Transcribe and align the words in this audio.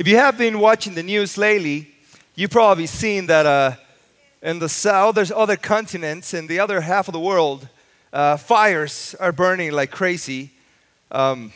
If 0.00 0.08
you 0.08 0.16
have 0.16 0.38
been 0.38 0.60
watching 0.60 0.94
the 0.94 1.02
news 1.02 1.36
lately, 1.36 1.90
you've 2.34 2.52
probably 2.52 2.86
seen 2.86 3.26
that 3.26 3.44
uh, 3.44 3.72
in 4.40 4.58
the 4.58 4.66
south, 4.66 5.14
there's 5.14 5.30
other 5.30 5.58
continents, 5.58 6.32
in 6.32 6.46
the 6.46 6.58
other 6.58 6.80
half 6.80 7.06
of 7.06 7.12
the 7.12 7.20
world, 7.20 7.68
uh, 8.10 8.38
fires 8.38 9.14
are 9.20 9.30
burning 9.30 9.72
like 9.72 9.90
crazy. 9.90 10.52
Um, 11.10 11.52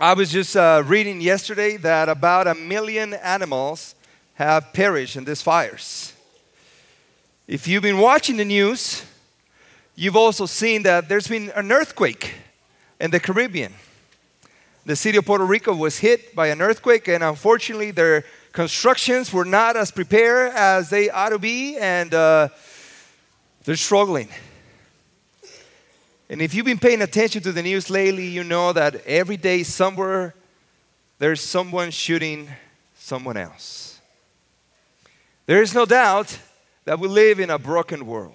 I 0.00 0.14
was 0.14 0.32
just 0.32 0.56
uh, 0.56 0.82
reading 0.84 1.20
yesterday 1.20 1.76
that 1.76 2.08
about 2.08 2.48
a 2.48 2.56
million 2.56 3.14
animals 3.14 3.94
have 4.34 4.72
perished 4.72 5.14
in 5.14 5.24
these 5.24 5.40
fires. 5.40 6.12
If 7.46 7.68
you've 7.68 7.84
been 7.84 7.98
watching 7.98 8.36
the 8.36 8.44
news, 8.44 9.04
you've 9.94 10.16
also 10.16 10.46
seen 10.46 10.82
that 10.82 11.08
there's 11.08 11.28
been 11.28 11.50
an 11.50 11.70
earthquake 11.70 12.34
in 12.98 13.12
the 13.12 13.20
Caribbean. 13.20 13.74
The 14.86 14.96
city 14.96 15.16
of 15.16 15.24
Puerto 15.24 15.44
Rico 15.44 15.74
was 15.74 15.98
hit 15.98 16.34
by 16.34 16.48
an 16.48 16.60
earthquake, 16.60 17.08
and 17.08 17.24
unfortunately, 17.24 17.90
their 17.90 18.24
constructions 18.52 19.32
were 19.32 19.46
not 19.46 19.76
as 19.76 19.90
prepared 19.90 20.52
as 20.54 20.90
they 20.90 21.08
ought 21.08 21.30
to 21.30 21.38
be, 21.38 21.78
and 21.78 22.12
uh, 22.12 22.48
they're 23.64 23.76
struggling. 23.76 24.28
And 26.28 26.42
if 26.42 26.54
you've 26.54 26.66
been 26.66 26.78
paying 26.78 27.00
attention 27.00 27.42
to 27.42 27.52
the 27.52 27.62
news 27.62 27.88
lately, 27.88 28.26
you 28.26 28.44
know 28.44 28.72
that 28.74 28.96
every 29.06 29.38
day 29.38 29.62
somewhere 29.62 30.34
there's 31.18 31.40
someone 31.40 31.90
shooting 31.90 32.48
someone 32.94 33.36
else. 33.36 34.00
There 35.46 35.62
is 35.62 35.74
no 35.74 35.86
doubt 35.86 36.38
that 36.84 36.98
we 36.98 37.08
live 37.08 37.40
in 37.40 37.50
a 37.50 37.58
broken 37.58 38.06
world. 38.06 38.34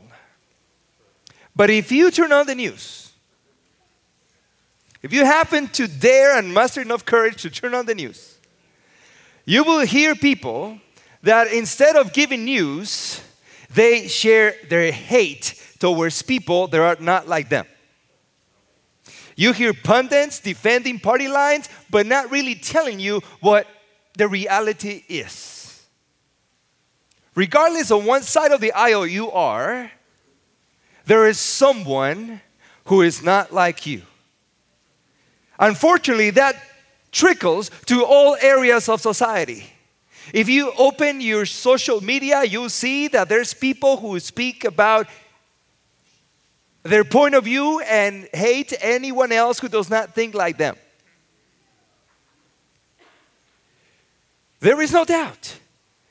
But 1.56 1.70
if 1.70 1.92
you 1.92 2.10
turn 2.10 2.32
on 2.32 2.48
the 2.48 2.56
news, 2.56 3.09
if 5.02 5.14
you 5.14 5.26
happen 5.26 5.68
to 5.70 5.88
dare 5.88 6.38
and 6.38 6.54
muster 6.54 6.82
enough 6.82 7.06
courage 7.06 7.42
to 7.42 7.50
turn 7.50 7.74
on 7.74 7.86
the 7.86 7.96
news, 7.96 8.38
you 9.46 9.64
will 9.64 9.86
hear 9.86 10.16
people 10.16 10.80
that 11.24 11.48
instead 11.48 11.96
of 11.96 12.14
giving 12.14 12.46
news, 12.46 13.22
they 13.74 14.08
share 14.08 14.56
their 14.70 14.92
hate 14.92 15.56
towards 15.80 16.22
people 16.22 16.68
that 16.68 16.80
are 16.80 16.98
not 17.00 17.28
like 17.28 17.50
them. 17.50 17.66
You 19.36 19.54
hear 19.54 19.74
pundits 19.74 20.42
defending 20.42 21.00
party 21.00 21.30
lines, 21.30 21.70
but 21.90 22.06
not 22.06 22.30
really 22.30 22.56
telling 22.56 23.00
you 23.00 23.22
what 23.40 23.68
the 24.18 24.28
reality 24.28 25.04
is. 25.08 25.86
Regardless 27.36 27.90
of 27.90 28.06
one 28.06 28.22
side 28.24 28.52
of 28.52 28.60
the 28.60 28.74
aisle 28.74 29.08
you 29.08 29.32
are, 29.32 29.90
there 31.06 31.26
is 31.26 31.40
someone 31.40 32.42
who 32.86 33.02
is 33.02 33.24
not 33.24 33.54
like 33.54 33.86
you. 33.86 34.02
Unfortunately, 35.60 36.30
that 36.32 36.56
trickles 37.12 37.70
to 37.86 38.06
all 38.06 38.38
areas 38.42 38.88
of 38.88 39.02
society. 39.02 39.66
If 40.34 40.48
you 40.48 40.72
open 40.78 41.22
your 41.22 41.46
social 41.46 42.02
media, 42.02 42.44
you'll 42.44 42.70
see 42.70 43.08
that 43.10 43.30
there's 43.30 43.54
people 43.54 43.98
who 43.98 44.20
speak 44.20 44.64
about 44.64 45.08
their 46.84 47.04
point 47.04 47.36
of 47.36 47.44
view 47.44 47.82
and 47.82 48.28
hate 48.34 48.74
anyone 48.80 49.32
else 49.32 49.60
who 49.60 49.68
does 49.68 49.90
not 49.90 50.16
think 50.16 50.34
like 50.34 50.58
them. 50.58 50.76
There 54.62 54.82
is 54.82 54.92
no 54.92 55.06
doubt 55.06 55.58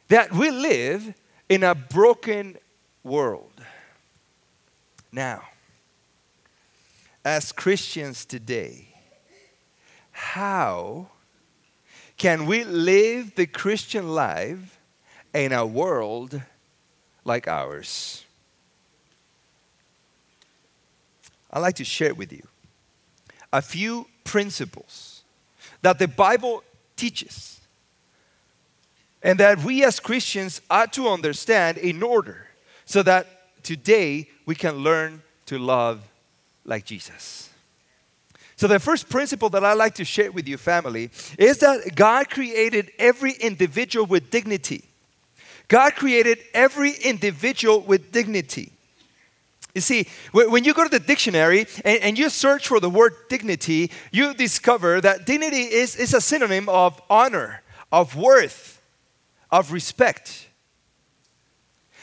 that 0.08 0.32
we 0.32 0.50
live 0.50 1.14
in 1.48 1.62
a 1.62 1.74
broken 1.74 2.56
world. 3.02 3.52
Now, 5.12 5.42
as 7.24 7.52
Christians 7.52 8.24
today, 8.24 8.87
how 10.18 11.06
can 12.16 12.46
we 12.46 12.64
live 12.64 13.36
the 13.36 13.46
Christian 13.46 14.08
life 14.08 14.80
in 15.32 15.52
a 15.52 15.64
world 15.64 16.42
like 17.24 17.46
ours? 17.46 18.24
I'd 21.52 21.60
like 21.60 21.76
to 21.76 21.84
share 21.84 22.14
with 22.14 22.32
you 22.32 22.42
a 23.52 23.62
few 23.62 24.08
principles 24.24 25.22
that 25.82 26.00
the 26.00 26.08
Bible 26.08 26.64
teaches 26.96 27.60
and 29.22 29.38
that 29.38 29.62
we 29.62 29.84
as 29.84 30.00
Christians 30.00 30.60
ought 30.68 30.92
to 30.94 31.08
understand 31.08 31.78
in 31.78 32.02
order 32.02 32.48
so 32.84 33.04
that 33.04 33.62
today 33.62 34.28
we 34.46 34.56
can 34.56 34.78
learn 34.78 35.22
to 35.46 35.58
love 35.58 36.02
like 36.64 36.84
Jesus. 36.84 37.47
So, 38.58 38.66
the 38.66 38.80
first 38.80 39.08
principle 39.08 39.48
that 39.50 39.64
I 39.64 39.74
like 39.74 39.94
to 39.94 40.04
share 40.04 40.32
with 40.32 40.48
you, 40.48 40.56
family, 40.56 41.10
is 41.38 41.58
that 41.58 41.94
God 41.94 42.28
created 42.28 42.90
every 42.98 43.34
individual 43.34 44.04
with 44.04 44.30
dignity. 44.30 44.82
God 45.68 45.94
created 45.94 46.38
every 46.52 46.90
individual 46.90 47.80
with 47.82 48.10
dignity. 48.10 48.72
You 49.76 49.80
see, 49.80 50.08
when 50.32 50.64
you 50.64 50.74
go 50.74 50.82
to 50.82 50.90
the 50.90 50.98
dictionary 50.98 51.68
and, 51.84 52.18
you 52.18 52.28
search 52.30 52.66
for 52.66 52.80
the 52.80 52.90
word 52.90 53.14
dignity, 53.28 53.92
you 54.10 54.34
discover 54.34 55.00
that 55.02 55.24
dignity 55.24 55.62
is, 55.62 55.94
is 55.94 56.12
a 56.12 56.20
synonym 56.20 56.68
of 56.68 57.00
honor, 57.08 57.62
of 57.92 58.16
worth, 58.16 58.82
of 59.52 59.70
respect. 59.70 60.47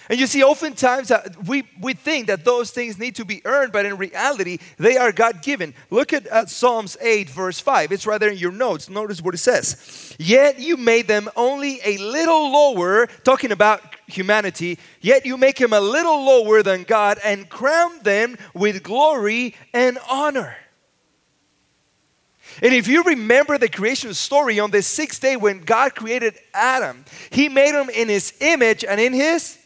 And 0.09 0.19
you 0.19 0.27
see, 0.27 0.43
oftentimes 0.43 1.09
uh, 1.09 1.27
we, 1.47 1.63
we 1.81 1.93
think 1.93 2.27
that 2.27 2.45
those 2.45 2.69
things 2.69 2.99
need 2.99 3.15
to 3.15 3.25
be 3.25 3.41
earned, 3.45 3.71
but 3.71 3.85
in 3.85 3.97
reality, 3.97 4.59
they 4.77 4.97
are 4.97 5.11
God 5.11 5.41
given. 5.41 5.73
Look 5.89 6.13
at, 6.13 6.27
at 6.27 6.49
Psalms 6.49 6.95
8, 7.01 7.29
verse 7.29 7.59
5. 7.59 7.91
It's 7.91 8.05
right 8.05 8.19
there 8.19 8.29
in 8.29 8.37
your 8.37 8.51
notes. 8.51 8.87
Notice 8.87 9.21
what 9.21 9.33
it 9.33 9.39
says. 9.39 10.15
Yet 10.19 10.59
you 10.59 10.77
made 10.77 11.07
them 11.07 11.27
only 11.35 11.79
a 11.83 11.97
little 11.97 12.51
lower, 12.51 13.07
talking 13.23 13.51
about 13.51 13.81
humanity, 14.07 14.77
yet 15.01 15.25
you 15.25 15.37
make 15.37 15.59
him 15.59 15.73
a 15.73 15.81
little 15.81 16.23
lower 16.23 16.61
than 16.61 16.83
God 16.83 17.17
and 17.23 17.49
crown 17.49 17.99
them 18.03 18.37
with 18.53 18.83
glory 18.83 19.55
and 19.73 19.97
honor. 20.09 20.55
And 22.61 22.73
if 22.73 22.87
you 22.87 23.03
remember 23.03 23.57
the 23.57 23.67
creation 23.67 24.13
story 24.13 24.59
on 24.59 24.71
the 24.71 24.81
sixth 24.81 25.21
day 25.21 25.35
when 25.35 25.61
God 25.61 25.95
created 25.95 26.35
Adam, 26.53 27.03
he 27.29 27.49
made 27.49 27.73
him 27.73 27.89
in 27.89 28.07
his 28.07 28.33
image 28.39 28.85
and 28.85 29.01
in 29.01 29.11
his 29.11 29.57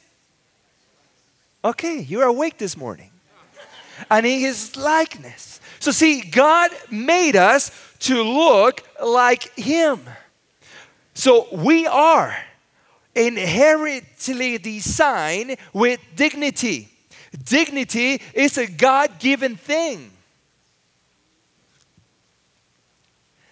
Okay, 1.64 2.00
you're 2.00 2.24
awake 2.24 2.58
this 2.58 2.78
morning. 2.78 3.12
And 4.10 4.26
in 4.26 4.40
his 4.40 4.78
likeness. 4.78 5.60
So, 5.80 5.92
see, 5.92 6.22
God 6.22 6.72
made 6.90 7.36
us 7.36 7.72
to 8.00 8.24
look 8.24 8.82
like 9.04 9.54
him. 9.58 10.00
So, 11.14 11.48
we 11.52 11.86
are 11.86 12.36
inherently 13.14 14.58
designed 14.58 15.58
with 15.74 16.00
dignity. 16.16 16.90
Dignity 17.44 18.22
is 18.34 18.58
a 18.58 18.68
God 18.68 19.20
given 19.20 19.58
thing. 19.58 20.12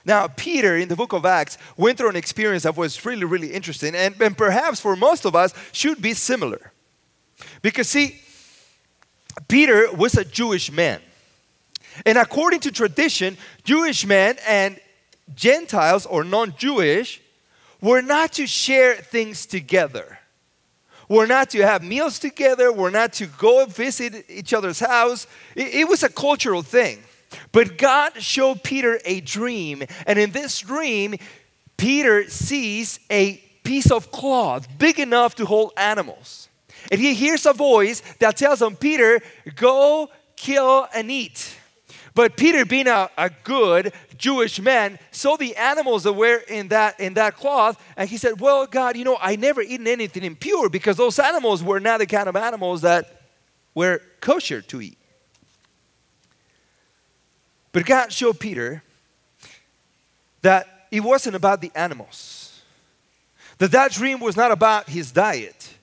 Now, 0.06 0.28
Peter 0.28 0.78
in 0.78 0.88
the 0.88 0.96
book 0.96 1.12
of 1.12 1.25
Acts 1.25 1.57
went 1.75 1.97
through 1.97 2.09
an 2.09 2.16
experience 2.16 2.63
that 2.63 2.78
was 2.78 3.06
really, 3.06 3.25
really 3.25 3.51
interesting, 3.51 3.94
and, 3.94 4.19
and 4.22 4.38
perhaps 4.38 4.79
for 4.79 4.96
most 4.96 5.25
of 5.25 5.35
us 5.35 5.53
should 5.73 6.01
be 6.01 6.13
similar. 6.13 6.72
Because, 7.67 7.89
see, 7.89 8.17
Peter 9.50 9.91
was 9.91 10.16
a 10.16 10.23
Jewish 10.23 10.72
man. 10.72 11.01
And 12.05 12.17
according 12.17 12.61
to 12.61 12.72
tradition, 12.72 13.35
Jewish 13.66 14.05
men 14.05 14.38
and 14.47 14.79
Gentiles 15.35 16.05
or 16.05 16.23
non 16.23 16.55
Jewish 16.55 17.19
were 17.81 18.01
not 18.01 18.31
to 18.33 18.47
share 18.47 18.95
things 18.95 19.45
together. 19.45 20.17
We're 21.09 21.25
not 21.25 21.50
to 21.50 21.59
have 21.59 21.83
meals 21.83 22.19
together. 22.19 22.72
We're 22.72 22.89
not 22.89 23.11
to 23.16 23.25
go 23.25 23.66
visit 23.66 24.23
each 24.29 24.53
other's 24.53 24.79
house. 24.79 25.28
It, 25.53 25.75
it 25.75 25.89
was 25.89 26.03
a 26.03 26.09
cultural 26.09 26.61
thing. 26.61 27.03
But 27.51 27.78
God 27.78 28.13
showed 28.23 28.63
Peter 28.63 29.01
a 29.03 29.19
dream. 29.19 29.84
And 30.05 30.17
in 30.17 30.31
this 30.31 30.59
dream, 30.59 31.16
Peter 31.75 32.29
sees 32.29 33.01
a 33.11 33.44
piece 33.66 33.91
of 33.91 34.09
cloth 34.14 34.69
big 34.78 34.99
enough 34.99 35.35
to 35.35 35.46
hold 35.46 35.73
animals. 35.75 36.47
And 36.91 37.00
he 37.00 37.14
hears 37.14 37.46
a 37.46 37.53
voice 37.53 38.02
that 38.20 38.38
tells 38.38 38.62
him, 38.62 38.76
Peter, 38.76 39.20
go 39.56 40.09
kill 40.35 40.88
and 40.94 41.12
eat. 41.12 41.56
But 42.14 42.35
Peter, 42.35 42.66
being 42.66 42.88
a, 42.88 43.09
a 43.16 43.29
good 43.44 43.94
Jewish 44.18 44.59
man, 44.59 44.97
saw 45.12 45.38
the 45.38 45.56
animals 45.56 46.03
that 46.03 46.14
were 46.14 46.41
in 46.47 46.70
that, 46.70 47.00
in 47.00 47.14
that 47.14 47.35
cloth, 47.35 47.79
and 47.96 48.09
he 48.09 48.18
said, 48.18 48.40
Well, 48.40 48.66
God, 48.66 48.97
you 48.97 49.03
know, 49.03 49.18
I 49.22 49.35
never 49.35 49.62
eaten 49.62 49.85
anything 49.85 50.24
impure 50.24 50.68
because 50.68 50.97
those 50.97 51.20
animals 51.20 51.64
were 51.64 51.79
not 51.79 52.00
the 52.00 52.08
kind 52.08 52.28
of 52.28 52.35
animals 52.35 52.82
that 52.82 53.22
were 53.76 54.02
kosher 54.20 54.62
to 54.62 54.82
eat. 54.82 54.97
But 57.72 57.85
God 57.85 58.12
showed 58.12 58.40
Peter 58.40 58.82
that 60.41 60.88
it 60.90 61.02
wasn't 61.02 61.35
about 61.35 61.62
the 61.62 61.72
animals, 61.76 62.64
that 63.59 63.72
that 63.72 63.91
dream 63.91 64.20
was 64.20 64.35
not 64.35 64.52
about 64.52 64.90
his 64.90 65.12
diet 65.12 65.77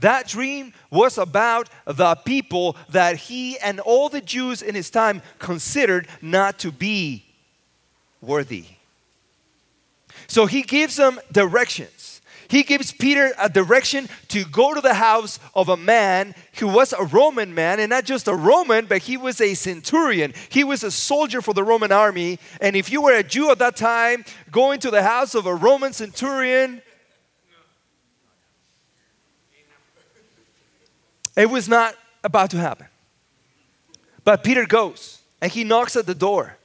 that 0.00 0.28
dream 0.28 0.72
was 0.90 1.18
about 1.18 1.68
the 1.86 2.14
people 2.16 2.76
that 2.90 3.16
he 3.16 3.58
and 3.58 3.80
all 3.80 4.08
the 4.08 4.20
Jews 4.20 4.62
in 4.62 4.74
his 4.74 4.90
time 4.90 5.22
considered 5.38 6.08
not 6.20 6.58
to 6.60 6.72
be 6.72 7.24
worthy. 8.20 8.64
So 10.26 10.46
he 10.46 10.62
gives 10.62 10.96
them 10.96 11.20
directions. 11.32 12.20
He 12.50 12.64
gives 12.64 12.90
Peter 12.90 13.32
a 13.38 13.48
direction 13.48 14.08
to 14.28 14.44
go 14.44 14.74
to 14.74 14.80
the 14.80 14.94
house 14.94 15.38
of 15.54 15.68
a 15.68 15.76
man 15.76 16.34
who 16.58 16.66
was 16.66 16.92
a 16.92 17.04
Roman 17.04 17.54
man, 17.54 17.78
and 17.78 17.90
not 17.90 18.04
just 18.04 18.26
a 18.26 18.34
Roman, 18.34 18.86
but 18.86 19.02
he 19.02 19.16
was 19.16 19.40
a 19.40 19.54
centurion. 19.54 20.34
He 20.48 20.64
was 20.64 20.82
a 20.82 20.90
soldier 20.90 21.42
for 21.42 21.54
the 21.54 21.62
Roman 21.62 21.92
army. 21.92 22.40
And 22.60 22.74
if 22.74 22.90
you 22.90 23.02
were 23.02 23.14
a 23.14 23.22
Jew 23.22 23.52
at 23.52 23.60
that 23.60 23.76
time, 23.76 24.24
going 24.50 24.80
to 24.80 24.90
the 24.90 25.04
house 25.04 25.36
of 25.36 25.46
a 25.46 25.54
Roman 25.54 25.92
centurion, 25.92 26.82
it 31.36 31.48
was 31.48 31.68
not 31.68 31.94
about 32.24 32.50
to 32.50 32.56
happen. 32.56 32.86
But 34.24 34.44
Peter 34.44 34.66
goes 34.66 35.20
and 35.40 35.50
he 35.50 35.64
knocks 35.64 35.96
at 35.96 36.06
the 36.06 36.14
door. 36.14 36.56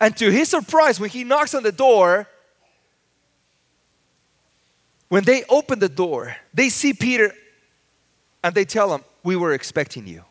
And 0.00 0.16
to 0.18 0.30
his 0.30 0.48
surprise, 0.48 1.00
when 1.00 1.10
he 1.10 1.24
knocks 1.24 1.54
on 1.54 1.62
the 1.62 1.72
door, 1.72 2.26
when 5.08 5.24
they 5.24 5.44
open 5.48 5.78
the 5.78 5.88
door, 5.88 6.36
they 6.52 6.68
see 6.68 6.92
Peter 6.92 7.32
and 8.44 8.54
they 8.54 8.64
tell 8.64 8.94
him, 8.94 9.02
We 9.22 9.36
were 9.36 9.52
expecting 9.52 10.06
you. 10.06 10.24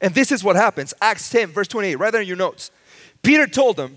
And 0.00 0.14
this 0.14 0.32
is 0.32 0.42
what 0.42 0.56
happens 0.56 0.94
Acts 1.00 1.28
10, 1.30 1.48
verse 1.48 1.68
28, 1.68 1.96
right 1.96 2.10
there 2.10 2.22
in 2.22 2.28
your 2.28 2.36
notes. 2.36 2.70
Peter 3.22 3.46
told 3.46 3.76
them, 3.76 3.96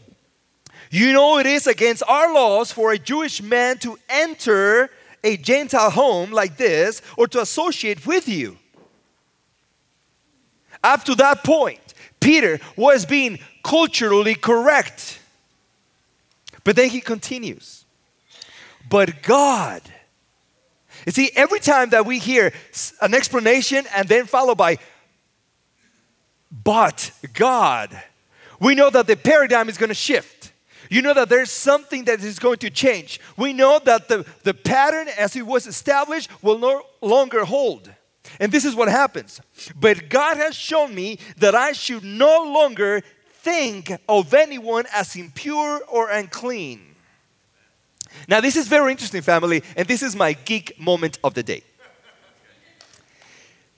You 0.92 1.14
know, 1.14 1.38
it 1.38 1.46
is 1.46 1.68
against 1.68 2.04
our 2.08 2.34
laws 2.34 2.72
for 2.72 2.92
a 2.92 2.98
Jewish 2.98 3.42
man 3.42 3.78
to 3.80 3.98
enter 4.10 4.90
a 5.28 5.36
Gentile 5.36 5.90
home 5.90 6.32
like 6.32 6.56
this 6.56 7.02
or 7.18 7.28
to 7.28 7.42
associate 7.42 8.08
with 8.08 8.30
you. 8.30 8.58
Up 10.84 11.04
to 11.04 11.16
that 11.16 11.44
point, 11.44 11.94
Peter 12.22 12.60
was 12.78 13.06
being 13.06 13.40
culturally 13.64 14.36
correct. 14.36 15.20
But 16.64 16.78
then 16.78 16.90
he 16.90 17.02
continues. 17.02 17.84
But 18.90 19.22
God, 19.22 19.82
you 21.06 21.12
see, 21.12 21.30
every 21.36 21.60
time 21.60 21.90
that 21.90 22.06
we 22.06 22.20
hear 22.20 22.54
an 23.02 23.14
explanation 23.14 23.86
and 23.94 24.08
then 24.08 24.28
followed 24.28 24.58
by, 24.58 24.78
but 26.64 27.12
God, 27.34 27.90
we 28.62 28.76
know 28.76 28.90
that 28.90 29.08
the 29.08 29.18
paradigm 29.18 29.68
is 29.68 29.78
going 29.78 29.90
to 29.90 29.94
shift. 29.94 30.47
You 30.90 31.02
know 31.02 31.14
that 31.14 31.30
there's 31.30 31.52
something 31.52 32.06
that 32.06 32.24
is 32.24 32.40
going 32.40 32.58
to 32.58 32.70
change. 32.70 33.20
We 33.36 33.54
know 33.54 33.80
that 33.84 34.08
the, 34.08 34.26
the 34.44 34.54
pattern 34.54 35.08
as 35.18 35.36
it 35.36 35.46
was 35.46 35.68
established 35.68 36.30
will 36.42 36.58
no 36.58 36.84
longer 37.02 37.46
hold. 37.46 37.92
And 38.40 38.52
this 38.52 38.66
is 38.66 38.76
what 38.76 38.90
happens. 38.90 39.42
But 39.76 40.10
God 40.10 40.38
has 40.38 40.56
shown 40.56 40.94
me 40.94 41.20
that 41.38 41.56
I 41.56 41.72
should 41.72 42.04
no 42.04 42.44
longer 42.44 43.02
think 43.42 43.92
of 44.10 44.34
anyone 44.34 44.86
as 44.94 45.16
impure 45.16 45.82
or 45.88 46.10
unclean. 46.10 46.96
Now, 48.28 48.42
this 48.42 48.56
is 48.56 48.68
very 48.68 48.92
interesting, 48.92 49.22
family, 49.22 49.64
and 49.76 49.88
this 49.88 50.02
is 50.02 50.16
my 50.16 50.34
geek 50.34 50.80
moment 50.80 51.20
of 51.24 51.34
the 51.34 51.44
day. 51.44 51.64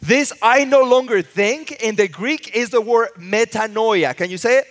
This 0.02 0.32
I 0.42 0.64
no 0.64 0.84
longer 0.84 1.22
think 1.22 1.72
in 1.84 1.96
the 1.96 2.08
Greek 2.08 2.56
is 2.56 2.70
the 2.70 2.80
word 2.80 3.10
metanoia. 3.18 4.16
Can 4.16 4.30
you 4.30 4.38
say 4.38 4.60
it? 4.60 4.66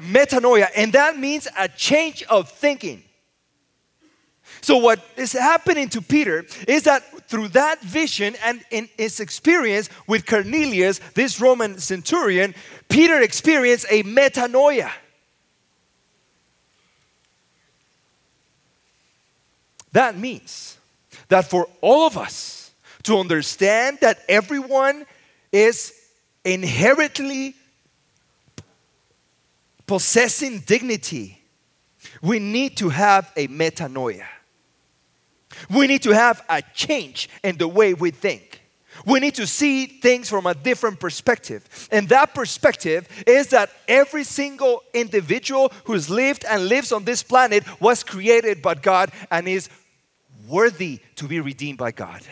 Metanoia. 0.00 0.68
And 0.76 0.92
that 0.92 1.18
means 1.18 1.46
a 1.58 1.68
change 1.68 2.22
of 2.24 2.50
thinking. 2.50 3.02
So, 4.62 4.76
what 4.76 5.00
is 5.16 5.32
happening 5.32 5.88
to 5.90 6.02
Peter 6.02 6.44
is 6.68 6.82
that 6.82 7.28
through 7.28 7.48
that 7.48 7.80
vision 7.80 8.34
and 8.44 8.62
in 8.70 8.88
his 8.98 9.20
experience 9.20 9.88
with 10.06 10.26
Cornelius, 10.26 11.00
this 11.14 11.40
Roman 11.40 11.78
centurion, 11.78 12.54
Peter 12.88 13.20
experienced 13.20 13.86
a 13.88 14.02
metanoia. 14.02 14.90
That 19.92 20.18
means 20.18 20.76
that 21.28 21.48
for 21.48 21.66
all 21.80 22.06
of 22.06 22.16
us 22.18 22.70
to 23.04 23.18
understand 23.18 23.98
that 24.02 24.20
everyone 24.28 25.06
is 25.52 25.94
inherently 26.44 27.54
possessing 29.90 30.60
dignity, 30.60 31.36
we 32.22 32.38
need 32.38 32.76
to 32.76 32.90
have 32.90 33.32
a 33.34 33.48
metanoia. 33.48 34.24
We 35.68 35.88
need 35.88 36.04
to 36.04 36.12
have 36.12 36.44
a 36.48 36.62
change 36.74 37.28
in 37.42 37.56
the 37.56 37.66
way 37.66 37.94
we 37.94 38.12
think. 38.12 38.62
We 39.04 39.18
need 39.18 39.34
to 39.34 39.48
see 39.48 39.86
things 39.86 40.30
from 40.30 40.46
a 40.46 40.54
different 40.54 41.00
perspective. 41.00 41.88
And 41.90 42.08
that 42.08 42.34
perspective 42.34 43.08
is 43.26 43.48
that 43.48 43.70
every 43.88 44.22
single 44.22 44.84
individual 44.94 45.72
who's 45.82 46.08
lived 46.08 46.44
and 46.48 46.68
lives 46.68 46.92
on 46.92 47.04
this 47.04 47.24
planet 47.24 47.64
was 47.80 48.04
created 48.04 48.62
by 48.62 48.74
God 48.76 49.10
and 49.28 49.48
is 49.48 49.68
worthy 50.46 51.00
to 51.16 51.24
be 51.24 51.40
redeemed 51.40 51.78
by 51.78 51.90
God. 51.90 52.22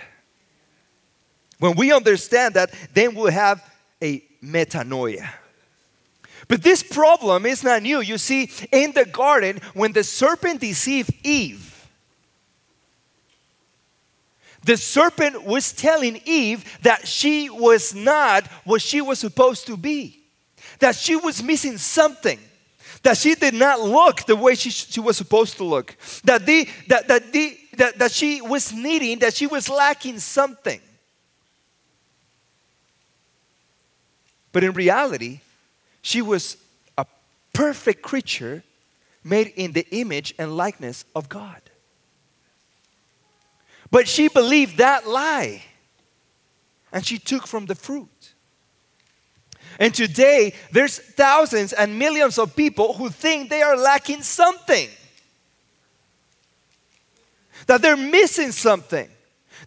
When 1.58 1.74
we 1.74 1.90
understand 1.92 2.54
that, 2.54 2.72
then 2.94 3.16
we'll 3.16 3.32
have 3.32 3.68
a 4.00 4.22
metanoia. 4.44 5.28
But 6.48 6.62
this 6.62 6.82
problem 6.82 7.44
is 7.44 7.62
not 7.62 7.82
new. 7.82 8.00
You 8.00 8.16
see, 8.16 8.50
in 8.72 8.92
the 8.92 9.04
garden, 9.04 9.60
when 9.74 9.92
the 9.92 10.02
serpent 10.02 10.62
deceived 10.62 11.12
Eve, 11.22 11.66
the 14.64 14.78
serpent 14.78 15.44
was 15.44 15.72
telling 15.72 16.20
Eve 16.24 16.64
that 16.82 17.06
she 17.06 17.48
was 17.50 17.94
not 17.94 18.46
what 18.64 18.82
she 18.82 19.00
was 19.00 19.18
supposed 19.18 19.66
to 19.66 19.76
be, 19.76 20.20
that 20.80 20.96
she 20.96 21.16
was 21.16 21.42
missing 21.42 21.78
something. 21.78 22.38
That 23.04 23.16
she 23.16 23.36
did 23.36 23.54
not 23.54 23.80
look 23.80 24.24
the 24.26 24.34
way 24.34 24.56
she, 24.56 24.70
she 24.70 24.98
was 24.98 25.16
supposed 25.16 25.56
to 25.58 25.64
look. 25.64 25.96
That, 26.24 26.44
the, 26.44 26.68
that, 26.88 27.06
that, 27.06 27.32
the, 27.32 27.56
that, 27.76 27.98
that 28.00 28.10
she 28.10 28.40
was 28.40 28.72
needing, 28.72 29.20
that 29.20 29.34
she 29.34 29.46
was 29.46 29.68
lacking 29.68 30.18
something. 30.18 30.80
But 34.50 34.64
in 34.64 34.72
reality, 34.72 35.40
she 36.02 36.22
was 36.22 36.56
a 36.96 37.06
perfect 37.52 38.02
creature 38.02 38.62
made 39.24 39.48
in 39.56 39.72
the 39.72 39.86
image 39.90 40.34
and 40.38 40.56
likeness 40.56 41.04
of 41.14 41.28
God. 41.28 41.60
But 43.90 44.06
she 44.06 44.28
believed 44.28 44.78
that 44.78 45.06
lie 45.08 45.62
and 46.92 47.04
she 47.04 47.18
took 47.18 47.46
from 47.46 47.66
the 47.66 47.74
fruit. 47.74 48.34
And 49.78 49.94
today, 49.94 50.54
there's 50.72 50.98
thousands 50.98 51.72
and 51.72 51.98
millions 51.98 52.38
of 52.38 52.56
people 52.56 52.94
who 52.94 53.08
think 53.10 53.48
they 53.48 53.62
are 53.62 53.76
lacking 53.76 54.22
something, 54.22 54.88
that 57.66 57.80
they're 57.80 57.96
missing 57.96 58.50
something, 58.50 59.08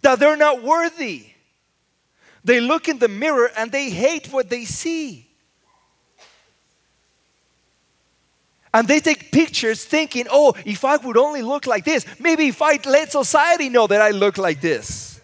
that 0.01 0.19
they're 0.19 0.37
not 0.37 0.63
worthy. 0.63 1.27
They 2.43 2.59
look 2.59 2.89
in 2.89 2.99
the 2.99 3.07
mirror 3.07 3.51
and 3.55 3.71
they 3.71 3.89
hate 3.89 4.27
what 4.27 4.49
they 4.49 4.65
see. 4.65 5.30
And 8.73 8.87
they 8.87 8.99
take 8.99 9.31
pictures 9.31 9.83
thinking, 9.83 10.27
oh, 10.31 10.53
if 10.65 10.85
I 10.85 10.95
would 10.97 11.17
only 11.17 11.41
look 11.41 11.67
like 11.67 11.83
this, 11.83 12.05
maybe 12.19 12.47
if 12.47 12.61
I 12.61 12.79
let 12.85 13.11
society 13.11 13.67
know 13.69 13.87
that 13.87 14.01
I 14.01 14.11
look 14.11 14.37
like 14.37 14.61
this. 14.61 15.19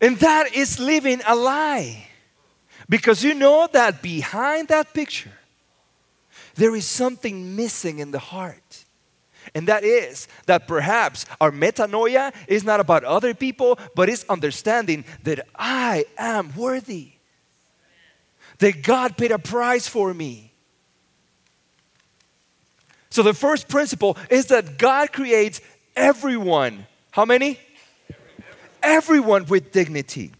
And 0.00 0.16
that 0.18 0.54
is 0.54 0.78
living 0.78 1.20
a 1.26 1.34
lie. 1.34 2.06
Because 2.88 3.24
you 3.24 3.34
know 3.34 3.68
that 3.72 4.00
behind 4.00 4.68
that 4.68 4.94
picture, 4.94 5.32
there 6.54 6.74
is 6.74 6.86
something 6.86 7.56
missing 7.56 7.98
in 7.98 8.12
the 8.12 8.18
heart. 8.18 8.84
And 9.54 9.66
that 9.66 9.82
is 9.82 10.28
that 10.46 10.68
perhaps 10.68 11.26
our 11.40 11.50
metanoia 11.50 12.32
is 12.46 12.64
not 12.64 12.80
about 12.80 13.02
other 13.02 13.34
people, 13.34 13.78
but 13.96 14.08
it's 14.08 14.24
understanding 14.28 15.04
that 15.24 15.46
I 15.56 16.04
am 16.16 16.54
worthy 16.54 17.17
that 18.58 18.82
God 18.82 19.16
paid 19.16 19.30
a 19.30 19.38
price 19.38 19.86
for 19.86 20.12
me. 20.12 20.52
So 23.10 23.22
the 23.22 23.34
first 23.34 23.68
principle 23.68 24.16
is 24.30 24.46
that 24.46 24.78
God 24.78 25.12
creates 25.12 25.60
everyone. 25.96 26.86
How 27.10 27.24
many? 27.24 27.58
Everyone 28.82 29.46
with 29.46 29.72
dignity. 29.72 30.32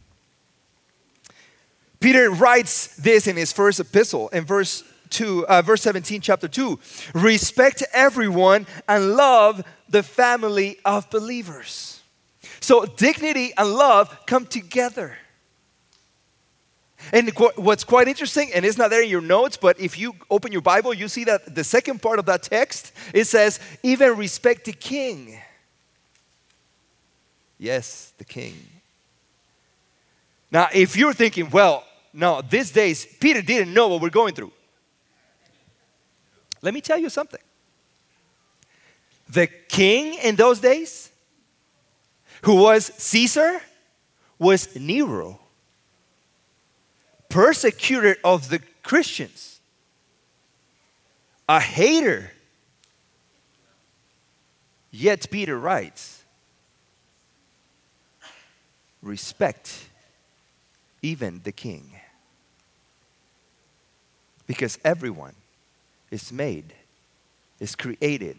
Peter 2.00 2.30
writes 2.30 2.94
this 2.96 3.26
in 3.26 3.36
his 3.36 3.52
first 3.52 3.80
epistle 3.80 4.28
in 4.28 4.44
verse 4.44 4.84
2 5.10 5.46
uh, 5.48 5.62
verse 5.62 5.82
17 5.82 6.20
chapter 6.20 6.48
2 6.48 6.78
respect 7.14 7.82
everyone 7.92 8.66
and 8.86 9.16
love 9.16 9.64
the 9.88 10.02
family 10.02 10.78
of 10.84 11.08
believers 11.10 12.00
so 12.60 12.84
dignity 12.84 13.52
and 13.56 13.72
love 13.72 14.14
come 14.26 14.44
together 14.44 15.16
and 17.12 17.30
what's 17.56 17.84
quite 17.84 18.08
interesting, 18.08 18.50
and 18.54 18.64
it's 18.64 18.76
not 18.76 18.90
there 18.90 19.02
in 19.02 19.08
your 19.08 19.20
notes, 19.20 19.56
but 19.56 19.78
if 19.80 19.98
you 19.98 20.14
open 20.30 20.52
your 20.52 20.60
Bible, 20.60 20.92
you 20.92 21.08
see 21.08 21.24
that 21.24 21.54
the 21.54 21.64
second 21.64 22.02
part 22.02 22.18
of 22.18 22.26
that 22.26 22.42
text, 22.42 22.92
it 23.14 23.24
says, 23.24 23.60
even 23.82 24.16
respect 24.16 24.64
the 24.64 24.72
king. 24.72 25.38
Yes, 27.58 28.12
the 28.18 28.24
king. 28.24 28.54
Now, 30.50 30.68
if 30.72 30.96
you're 30.96 31.12
thinking, 31.12 31.50
well, 31.50 31.84
no, 32.12 32.42
these 32.42 32.70
days, 32.70 33.06
Peter 33.20 33.42
didn't 33.42 33.72
know 33.72 33.88
what 33.88 34.00
we're 34.00 34.10
going 34.10 34.34
through. 34.34 34.52
Let 36.62 36.74
me 36.74 36.80
tell 36.80 36.98
you 36.98 37.08
something. 37.08 37.40
The 39.28 39.46
king 39.46 40.14
in 40.14 40.36
those 40.36 40.58
days, 40.58 41.10
who 42.42 42.56
was 42.56 42.86
Caesar, 42.86 43.60
was 44.38 44.74
Nero, 44.74 45.40
persecutor 47.28 48.16
of 48.24 48.48
the 48.48 48.60
Christians, 48.82 49.60
a 51.48 51.60
hater. 51.60 52.32
Yet 54.90 55.30
Peter 55.30 55.58
writes, 55.58 56.24
respect 59.02 59.88
even 61.02 61.40
the 61.44 61.52
king. 61.52 61.92
Because 64.46 64.78
everyone 64.82 65.34
is 66.10 66.32
made, 66.32 66.72
is 67.60 67.76
created 67.76 68.36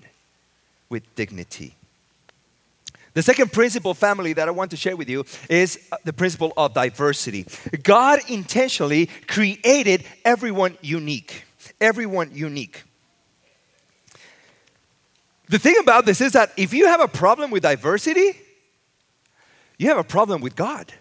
with 0.90 1.04
dignity. 1.16 1.76
The 3.14 3.24
second 3.24 3.52
principle, 3.52 3.94
family, 3.94 4.34
that 4.34 4.48
I 4.48 4.52
want 4.52 4.72
to 4.72 4.78
share 4.78 4.96
with 4.96 5.10
you 5.10 5.26
is 5.50 5.80
uh, 5.92 5.98
the 6.04 6.14
principle 6.14 6.54
of 6.56 6.74
diversity. 6.74 7.46
God 7.84 8.20
intentionally 8.28 9.08
created 9.28 10.04
everyone 10.24 10.78
unique. 10.82 11.44
Everyone 11.82 12.30
unique. 12.34 12.84
The 15.50 15.58
thing 15.58 15.76
about 15.80 16.06
this 16.06 16.22
is 16.22 16.34
that 16.34 16.52
if 16.58 16.74
you 16.74 16.86
have 16.86 17.02
a 17.02 17.08
problem 17.08 17.50
with 17.50 17.64
diversity, 17.64 18.34
you 19.80 19.88
have 19.88 19.98
a 19.98 20.04
problem 20.04 20.42
with 20.42 20.56
God 20.56 20.94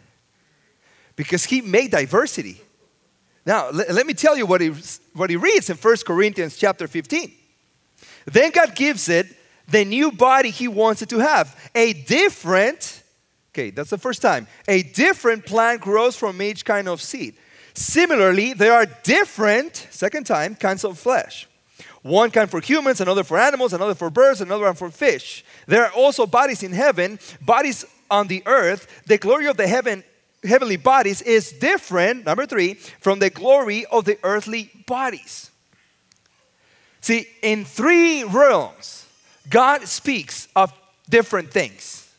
because 1.17 1.45
He 1.45 1.61
made 1.61 1.91
diversity. 1.91 2.63
Now, 3.49 3.71
let, 3.71 3.91
let 3.93 4.07
me 4.07 4.13
tell 4.13 4.37
you 4.37 4.45
what 4.45 4.61
he, 4.61 4.75
what 5.15 5.31
he 5.31 5.37
reads 5.37 5.71
in 5.71 5.77
1 5.79 5.97
Corinthians 6.07 6.59
chapter 6.59 6.87
15. 6.87 7.33
Then 8.27 8.51
God 8.51 8.75
gives 8.75 9.09
it 9.09 9.27
the 9.69 9.85
new 9.85 10.11
body 10.11 10.51
he 10.51 10.69
wants 10.69 11.03
it 11.03 11.09
to 11.11 11.19
have. 11.19 11.71
A 11.75 11.93
different, 11.93 13.03
okay, 13.53 13.71
that's 13.71 13.91
the 13.91 13.99
first 13.99 14.23
time, 14.23 14.47
a 14.67 14.83
different 14.83 15.47
plant 15.47 15.81
grows 15.81 16.17
from 16.17 16.41
each 16.43 16.65
kind 16.65 16.89
of 16.89 17.01
seed. 17.01 17.37
Similarly, 17.75 18.55
there 18.55 18.73
are 18.73 18.87
different, 18.87 19.87
second 19.91 20.25
time, 20.25 20.57
kinds 20.57 20.85
of 20.85 20.99
flesh. 20.99 21.47
One 22.03 22.31
kind 22.31 22.51
for 22.51 22.61
humans, 22.61 23.01
another 23.01 23.25
for 23.25 23.39
animals, 23.39 23.73
another 23.73 23.95
for 23.95 24.11
birds, 24.11 24.41
another 24.41 24.65
one 24.65 24.75
for 24.75 24.91
fish. 24.91 25.45
There 25.67 25.85
are 25.85 25.93
also 25.93 26.27
bodies 26.27 26.63
in 26.63 26.73
heaven, 26.73 27.19
bodies 27.41 27.85
on 28.11 28.29
the 28.29 28.43
earth. 28.47 29.03
The 29.07 29.19
glory 29.19 29.47
of 29.47 29.57
the 29.57 29.69
heaven 29.69 30.03
heavenly 30.45 30.77
bodies 30.77 31.23
is 31.23 31.53
different, 31.53 32.25
number 32.25 32.47
three, 32.47 32.75
from 32.75 33.19
the 33.19 33.31
glory 33.31 33.85
of 33.87 34.05
the 34.05 34.19
earthly 34.23 34.71
bodies. 34.87 35.51
See, 37.01 37.27
in 37.43 37.65
three 37.65 38.25
realms, 38.25 38.98
God 39.49 39.87
speaks 39.87 40.49
of 40.55 40.73
different 41.09 41.51
things. 41.51 42.11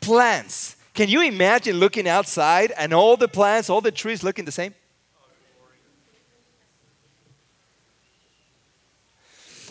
Plants. 0.00 0.76
Can 0.94 1.08
you 1.08 1.22
imagine 1.22 1.76
looking 1.76 2.08
outside 2.08 2.72
and 2.76 2.92
all 2.92 3.16
the 3.16 3.28
plants, 3.28 3.70
all 3.70 3.80
the 3.80 3.92
trees 3.92 4.22
looking 4.22 4.44
the 4.44 4.52
same? 4.52 4.74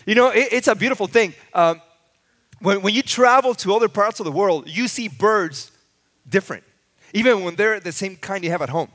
You 0.05 0.15
know, 0.15 0.29
it, 0.29 0.47
it's 0.51 0.67
a 0.67 0.75
beautiful 0.75 1.05
thing. 1.05 1.35
Um, 1.53 1.81
when, 2.61 2.81
when 2.81 2.95
you 2.95 3.03
travel 3.03 3.53
to 3.55 3.75
other 3.75 3.87
parts 3.87 4.19
of 4.19 4.25
the 4.25 4.31
world, 4.31 4.67
you 4.67 4.87
see 4.87 5.07
birds 5.07 5.71
different, 6.27 6.63
even 7.13 7.43
when 7.43 7.55
they're 7.55 7.79
the 7.79 7.91
same 7.91 8.15
kind 8.15 8.43
you 8.43 8.49
have 8.49 8.61
at 8.61 8.69
home. 8.69 8.89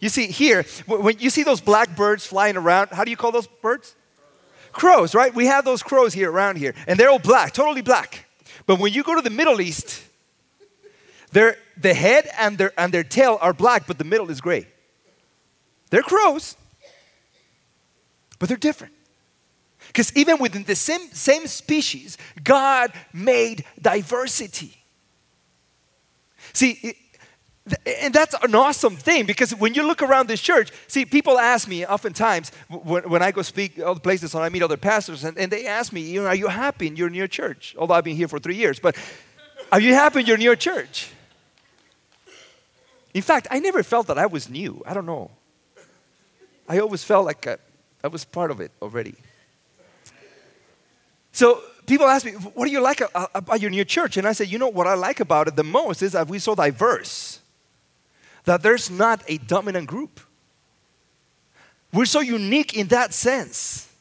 You 0.00 0.08
see, 0.08 0.26
here, 0.26 0.64
when 0.86 1.18
you 1.18 1.30
see 1.30 1.42
those 1.42 1.60
black 1.60 1.96
birds 1.96 2.26
flying 2.26 2.56
around, 2.56 2.90
how 2.90 3.04
do 3.04 3.10
you 3.10 3.16
call 3.16 3.32
those 3.32 3.46
birds? 3.46 3.94
Crows, 4.72 5.14
right? 5.14 5.34
We 5.34 5.46
have 5.46 5.64
those 5.64 5.82
crows 5.82 6.14
here 6.14 6.30
around 6.30 6.56
here, 6.56 6.74
and 6.86 6.98
they're 6.98 7.10
all 7.10 7.18
black, 7.18 7.52
totally 7.52 7.82
black. 7.82 8.26
But 8.66 8.78
when 8.78 8.92
you 8.92 9.02
go 9.02 9.14
to 9.14 9.22
the 9.22 9.30
Middle 9.30 9.60
East, 9.60 10.02
their, 11.32 11.56
the 11.76 11.94
head 11.94 12.28
and 12.38 12.56
their, 12.58 12.72
and 12.78 12.92
their 12.92 13.04
tail 13.04 13.38
are 13.40 13.52
black, 13.52 13.86
but 13.86 13.98
the 13.98 14.04
middle 14.04 14.30
is 14.30 14.40
gray. 14.40 14.66
They're 15.90 16.02
crows, 16.02 16.56
but 18.38 18.48
they're 18.48 18.58
different. 18.58 18.94
Because 19.86 20.14
even 20.16 20.38
within 20.38 20.64
the 20.64 20.74
same, 20.74 21.00
same 21.12 21.46
species, 21.46 22.18
God 22.44 22.92
made 23.12 23.64
diversity. 23.80 24.76
See, 26.52 26.94
and 28.02 28.14
that's 28.14 28.34
an 28.42 28.54
awesome 28.54 28.96
thing 28.96 29.26
because 29.26 29.54
when 29.54 29.74
you 29.74 29.86
look 29.86 30.02
around 30.02 30.28
this 30.28 30.40
church, 30.40 30.70
see, 30.86 31.04
people 31.04 31.38
ask 31.38 31.68
me 31.68 31.86
oftentimes 31.86 32.52
when, 32.68 33.08
when 33.08 33.22
I 33.22 33.30
go 33.30 33.42
speak 33.42 33.78
other 33.78 34.00
places 34.00 34.34
and 34.34 34.44
I 34.44 34.48
meet 34.48 34.62
other 34.62 34.76
pastors, 34.76 35.24
and, 35.24 35.36
and 35.38 35.50
they 35.50 35.66
ask 35.66 35.92
me, 35.92 36.00
you 36.00 36.22
know, 36.22 36.28
are 36.28 36.34
you 36.34 36.48
happy 36.48 36.86
in 36.86 36.96
your 36.96 37.10
new 37.10 37.28
church? 37.28 37.74
Although 37.78 37.94
I've 37.94 38.04
been 38.04 38.16
here 38.16 38.28
for 38.28 38.38
three 38.38 38.56
years, 38.56 38.78
but 38.78 38.96
are 39.72 39.80
you 39.80 39.94
happy 39.94 40.20
in 40.20 40.26
your 40.26 40.38
new 40.38 40.54
church? 40.56 41.12
In 43.14 43.22
fact, 43.22 43.48
I 43.50 43.58
never 43.58 43.82
felt 43.82 44.06
that 44.08 44.18
I 44.18 44.26
was 44.26 44.48
new. 44.48 44.82
I 44.86 44.94
don't 44.94 45.06
know. 45.06 45.30
I 46.68 46.78
always 46.78 47.02
felt 47.02 47.24
like 47.24 47.46
I, 47.46 47.56
I 48.04 48.08
was 48.08 48.24
part 48.24 48.50
of 48.50 48.60
it 48.60 48.70
already. 48.82 49.14
So 51.32 51.62
people 51.86 52.06
ask 52.06 52.24
me, 52.24 52.32
what 52.32 52.66
do 52.66 52.70
you 52.70 52.80
like 52.80 53.00
about 53.14 53.60
your 53.60 53.70
new 53.70 53.84
church? 53.84 54.16
And 54.16 54.26
I 54.26 54.32
say, 54.32 54.44
you 54.44 54.58
know, 54.58 54.68
what 54.68 54.86
I 54.86 54.94
like 54.94 55.20
about 55.20 55.48
it 55.48 55.56
the 55.56 55.64
most 55.64 56.02
is 56.02 56.12
that 56.12 56.28
we're 56.28 56.40
so 56.40 56.54
diverse, 56.54 57.40
that 58.48 58.62
there's 58.62 58.90
not 58.90 59.22
a 59.28 59.36
dominant 59.36 59.86
group. 59.86 60.20
We're 61.92 62.06
so 62.06 62.20
unique 62.20 62.74
in 62.74 62.86
that 62.86 63.12
sense 63.12 63.92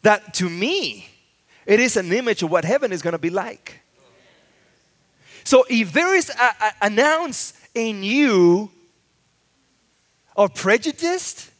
that 0.00 0.32
to 0.34 0.48
me, 0.48 1.06
it 1.66 1.80
is 1.80 1.98
an 1.98 2.10
image 2.10 2.42
of 2.42 2.50
what 2.50 2.64
heaven 2.64 2.92
is 2.92 3.02
going 3.02 3.12
to 3.12 3.18
be 3.18 3.28
like. 3.28 3.82
So 5.44 5.66
if 5.68 5.92
there 5.92 6.14
is 6.14 6.30
a, 6.30 6.64
a, 6.64 6.72
an 6.80 6.98
ounce 6.98 7.52
in 7.74 8.02
you 8.02 8.70
of 10.34 10.54
prejudice, 10.54 11.50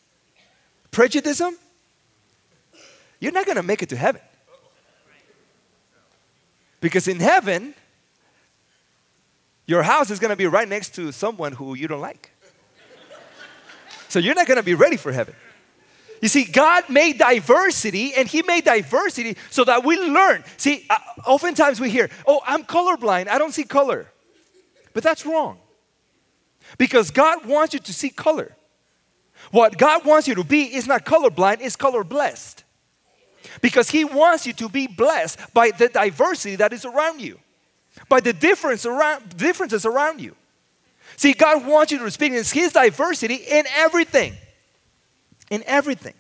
prejudice, 0.91 1.43
you're 3.21 3.33
not 3.33 3.45
going 3.45 3.57
to 3.57 3.63
make 3.63 3.83
it 3.83 3.91
to 3.91 3.97
heaven. 3.97 4.23
Because 6.81 7.07
in 7.07 7.21
heaven, 7.21 7.75
your 9.67 9.83
house 9.83 10.11
is 10.11 10.19
going 10.19 10.31
to 10.31 10.37
be 10.37 10.47
right 10.47 10.69
next 10.69 10.95
to 10.97 11.13
someone 11.13 11.53
who 11.53 11.75
you 11.75 11.89
don't 11.89 12.01
like. 12.01 12.31
So 14.09 14.19
you're 14.19 14.35
not 14.35 14.47
going 14.47 14.59
to 14.59 14.63
be 14.65 14.75
ready 14.75 14.97
for 14.97 15.13
heaven. 15.13 15.35
You 16.23 16.29
see, 16.29 16.45
God 16.45 16.89
made 16.89 17.19
diversity, 17.19 18.15
and 18.15 18.29
He 18.29 18.43
made 18.43 18.65
diversity 18.65 19.37
so 19.51 19.65
that 19.65 19.85
we 19.85 19.99
learn. 19.99 20.45
See, 20.57 20.87
uh, 20.89 20.97
oftentimes 21.27 21.81
we 21.81 21.91
hear, 21.91 22.09
oh, 22.27 22.41
I'm 22.47 22.65
colorblind, 22.65 23.29
I 23.29 23.39
don't 23.39 23.53
see 23.53 23.65
color. 23.65 24.07
But 24.93 25.03
that's 25.03 25.27
wrong. 25.27 25.59
Because 26.79 27.11
God 27.11 27.45
wants 27.45 27.75
you 27.75 27.81
to 27.81 27.93
see 27.93 28.11
color. 28.11 28.57
What 29.51 29.77
God 29.77 30.05
wants 30.05 30.29
you 30.29 30.35
to 30.37 30.45
be 30.45 30.75
is 30.75 30.87
not 30.87 31.05
colorblind, 31.05 31.59
it's 31.61 31.77
color 31.77 32.05
blessed 32.05 32.65
because 33.61 33.91
He 33.91 34.05
wants 34.05 34.47
you 34.47 34.53
to 34.55 34.69
be 34.69 34.87
blessed 34.87 35.39
by 35.53 35.71
the 35.71 35.89
diversity 35.89 36.57
that 36.57 36.73
is 36.73 36.85
around 36.85 37.21
you, 37.21 37.39
by 38.09 38.21
the 38.21 38.33
difference 38.33 38.87
around, 38.87 39.37
differences 39.37 39.87
around 39.87 40.21
you. 40.21 40.35
See, 41.17 41.33
God 41.33 41.67
wants 41.67 41.93
you 41.93 41.99
to 41.99 42.07
experience 42.07 42.51
His 42.51 42.73
diversity 42.73 43.35
in 43.35 43.65
everything. 43.75 44.35
In 45.51 45.63
everything. 45.67 46.15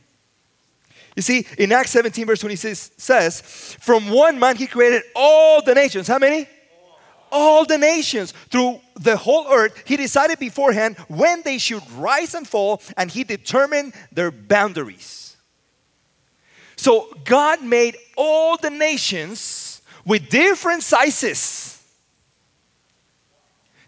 You 1.16 1.22
see, 1.22 1.46
in 1.58 1.72
Acts 1.72 1.90
17, 1.90 2.26
verse 2.26 2.40
26 2.40 2.92
says, 2.96 3.40
From 3.80 4.10
one 4.10 4.38
man 4.38 4.56
He 4.56 4.66
created 4.66 5.02
all 5.14 5.62
the 5.62 5.74
nations. 5.74 6.06
How 6.06 6.18
many? 6.18 6.46
all 7.34 7.64
the 7.64 7.76
nations 7.76 8.32
through 8.48 8.80
the 8.94 9.16
whole 9.16 9.48
earth. 9.50 9.82
He 9.84 9.96
decided 9.96 10.38
beforehand 10.38 10.96
when 11.08 11.42
they 11.42 11.58
should 11.58 11.82
rise 11.92 12.34
and 12.34 12.46
fall, 12.46 12.80
and 12.96 13.10
he 13.10 13.24
determined 13.24 13.92
their 14.12 14.30
boundaries. 14.30 15.36
So 16.76 17.12
God 17.24 17.62
made 17.62 17.96
all 18.16 18.56
the 18.56 18.70
nations 18.70 19.82
with 20.06 20.28
different 20.28 20.84
sizes, 20.84 21.63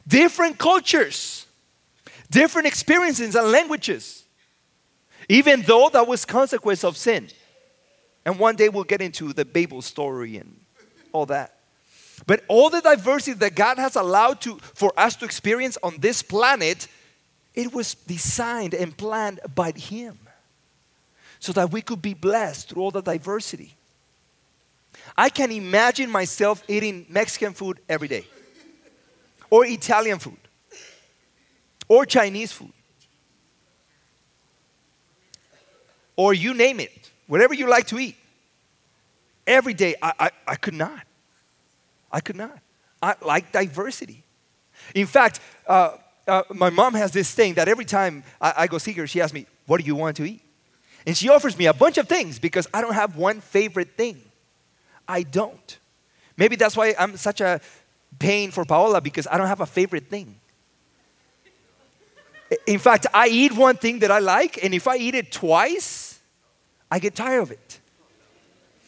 different 0.07 0.59
cultures, 0.59 1.47
different 2.31 2.67
experiences 2.67 3.35
and 3.35 3.51
languages. 3.51 4.25
Even 5.29 5.63
though 5.63 5.91
that 5.93 6.07
was 6.07 6.25
consequence 6.25 6.85
of 6.85 6.97
sin. 6.97 7.29
And 8.25 8.39
one 8.39 8.57
day 8.57 8.69
we'll 8.69 8.85
get 8.85 9.01
into 9.01 9.33
the 9.33 9.45
Babel 9.45 9.83
story 9.83 10.37
and 10.37 10.61
all 11.13 11.27
that. 11.27 11.57
But 12.27 12.45
all 12.49 12.71
the 12.71 12.81
diversity 12.81 13.37
that 13.39 13.55
God 13.55 13.79
has 13.79 13.97
allowed 13.97 14.41
to, 14.43 14.57
for 14.57 14.93
us 14.97 15.17
to 15.17 15.25
experience 15.25 15.77
on 15.83 15.99
this 15.99 16.23
planet, 16.23 16.89
it 17.55 17.73
was 17.73 17.95
designed 17.95 18.75
and 18.75 18.97
planned 18.97 19.41
by 19.55 19.73
Him 19.73 20.19
so 21.39 21.53
that 21.53 21.71
we 21.71 21.83
could 21.83 22.01
be 22.01 22.15
blessed 22.15 22.71
through 22.71 22.83
all 22.83 22.91
the 22.91 23.03
diversity. 23.03 23.75
I 25.17 25.29
can 25.29 25.51
imagine 25.51 26.11
myself 26.11 26.63
eating 26.69 27.07
Mexican 27.09 27.53
food 27.53 27.81
every 27.89 28.09
day, 28.09 28.27
or 29.51 29.65
Italian 29.65 30.19
food, 30.19 30.39
or 31.89 32.05
Chinese 32.07 32.53
food. 32.53 32.73
or 36.17 36.33
you 36.33 36.55
name 36.55 36.81
it, 36.81 37.11
whatever 37.27 37.55
you 37.55 37.69
like 37.69 37.87
to 37.89 37.99
eat. 37.99 38.17
Every 39.47 39.75
day, 39.75 39.95
I, 40.03 40.13
I, 40.19 40.31
I 40.49 40.57
could 40.57 40.75
not. 40.75 41.03
I 42.11 42.21
could 42.21 42.37
not. 42.37 42.59
I 43.03 43.15
like 43.23 43.53
diversity. 43.53 44.25
In 44.95 45.07
fact, 45.07 45.41
uh, 45.67 45.97
uh, 46.27 46.43
my 46.53 46.71
mom 46.71 46.95
has 46.95 47.13
this 47.13 47.33
thing 47.33 47.55
that 47.55 47.69
every 47.69 47.85
time 47.85 48.25
I, 48.41 48.55
I 48.57 48.67
go 48.67 48.79
see 48.79 48.93
her, 48.93 49.07
she 49.07 49.21
asks 49.21 49.35
me, 49.35 49.47
What 49.67 49.81
do 49.81 49.87
you 49.87 49.95
want 49.95 50.17
to 50.17 50.25
eat? 50.25 50.41
And 51.07 51.17
she 51.17 51.29
offers 51.29 51.57
me 51.57 51.67
a 51.67 51.73
bunch 51.73 51.99
of 51.99 52.09
things 52.09 52.39
because 52.41 52.67
I 52.75 52.81
don't 52.81 52.95
have 52.95 53.17
one 53.17 53.41
favorite 53.41 53.97
thing. 53.97 54.21
I 55.07 55.23
don't. 55.23 55.79
Maybe 56.37 56.57
that's 56.57 56.77
why 56.77 56.95
I'm 56.99 57.17
such 57.17 57.41
a 57.41 57.61
pain 58.19 58.51
for 58.51 58.65
Paola 58.65 59.01
because 59.01 59.27
I 59.31 59.39
don't 59.39 59.47
have 59.47 59.61
a 59.61 59.67
favorite 59.67 60.09
thing. 60.09 60.41
In 62.67 62.79
fact, 62.79 63.07
I 63.13 63.29
eat 63.29 63.53
one 63.53 63.77
thing 63.77 64.01
that 64.01 64.11
I 64.11 64.21
like, 64.21 64.63
and 64.63 64.73
if 64.73 64.87
I 64.87 64.97
eat 64.97 65.15
it 65.15 65.33
twice, 65.33 66.21
I 66.91 66.99
get 66.99 67.15
tired 67.15 67.43
of 67.43 67.51
it. 67.51 67.81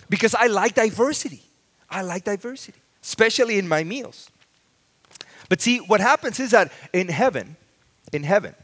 Because 0.08 0.34
I 0.34 0.46
like 0.46 0.74
diversity. 0.74 1.42
I 1.90 2.02
like 2.02 2.24
diversity, 2.24 2.78
especially 3.02 3.58
in 3.58 3.66
my 3.66 3.82
meals. 3.82 4.30
But 5.48 5.60
see, 5.60 5.78
what 5.78 6.00
happens 6.00 6.38
is 6.38 6.52
that 6.52 6.70
in 6.92 7.08
heaven, 7.08 7.56
in 8.12 8.22
heaven, 8.22 8.54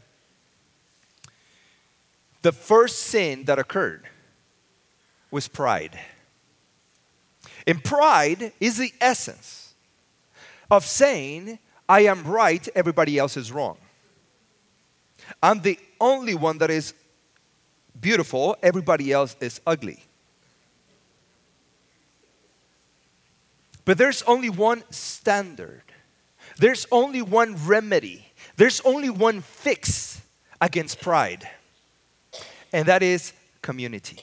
the 2.41 2.51
first 2.51 2.99
sin 2.99 3.45
that 3.45 3.57
occurred 3.57 4.07
was 5.31 5.47
pride. 5.47 5.99
And 7.67 7.83
pride 7.83 8.53
is 8.59 8.77
the 8.77 8.93
essence 9.01 9.64
of 10.69 10.85
saying, 10.85 11.59
I 11.87 12.01
am 12.01 12.23
right, 12.23 12.67
everybody 12.75 13.17
else 13.17 13.37
is 13.37 13.51
wrong. 13.51 13.77
I'm 15.41 15.61
the 15.61 15.79
only 15.99 16.35
one 16.35 16.57
that 16.59 16.69
is 16.69 16.93
beautiful, 17.99 18.57
everybody 18.61 19.11
else 19.11 19.35
is 19.39 19.61
ugly. 19.65 20.03
But 23.85 23.97
there's 23.99 24.23
only 24.23 24.49
one 24.49 24.83
standard, 24.89 25.83
there's 26.57 26.87
only 26.91 27.21
one 27.21 27.55
remedy, 27.65 28.25
there's 28.57 28.81
only 28.81 29.09
one 29.09 29.41
fix 29.41 30.21
against 30.59 31.01
pride, 31.01 31.47
and 32.73 32.87
that 32.87 33.03
is 33.03 33.33
community. 33.61 34.19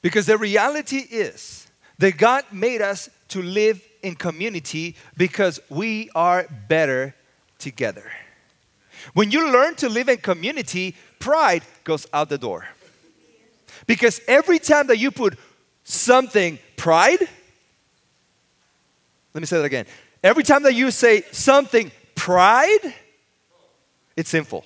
Because 0.00 0.26
the 0.26 0.38
reality 0.38 0.98
is 0.98 1.66
that 1.98 2.16
God 2.16 2.44
made 2.50 2.82
us 2.82 3.08
to 3.32 3.42
live 3.42 3.82
in 4.02 4.14
community 4.14 4.96
because 5.16 5.60
we 5.68 6.10
are 6.14 6.46
better 6.68 7.14
together. 7.58 8.10
When 9.14 9.30
you 9.30 9.50
learn 9.50 9.74
to 9.76 9.88
live 9.88 10.08
in 10.08 10.18
community, 10.18 10.94
pride 11.18 11.62
goes 11.84 12.06
out 12.12 12.28
the 12.28 12.38
door. 12.38 12.66
Because 13.86 14.20
every 14.28 14.58
time 14.58 14.86
that 14.88 14.98
you 14.98 15.10
put 15.10 15.38
something 15.82 16.58
pride, 16.76 17.20
let 19.34 19.40
me 19.40 19.46
say 19.46 19.56
that 19.56 19.64
again. 19.64 19.86
Every 20.22 20.44
time 20.44 20.62
that 20.64 20.74
you 20.74 20.90
say 20.90 21.22
something 21.32 21.90
pride, 22.14 22.94
it's 24.16 24.30
sinful. 24.30 24.64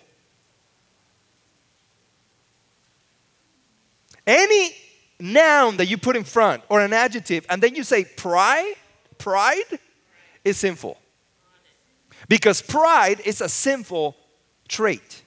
Any 4.26 4.74
noun 5.18 5.76
that 5.78 5.86
you 5.86 5.96
put 5.96 6.16
in 6.16 6.24
front 6.24 6.62
or 6.68 6.80
an 6.80 6.92
adjective 6.92 7.46
and 7.48 7.62
then 7.62 7.74
you 7.74 7.84
say 7.84 8.04
pride, 8.04 8.74
pride 9.18 9.78
is 10.44 10.56
sinful. 10.56 10.98
Because 12.28 12.62
pride 12.62 13.20
is 13.24 13.40
a 13.40 13.48
sinful 13.48 14.16
trait. 14.68 15.22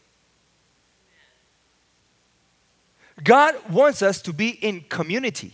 God 3.23 3.55
wants 3.69 4.01
us 4.01 4.21
to 4.23 4.33
be 4.33 4.49
in 4.49 4.81
community. 4.81 5.53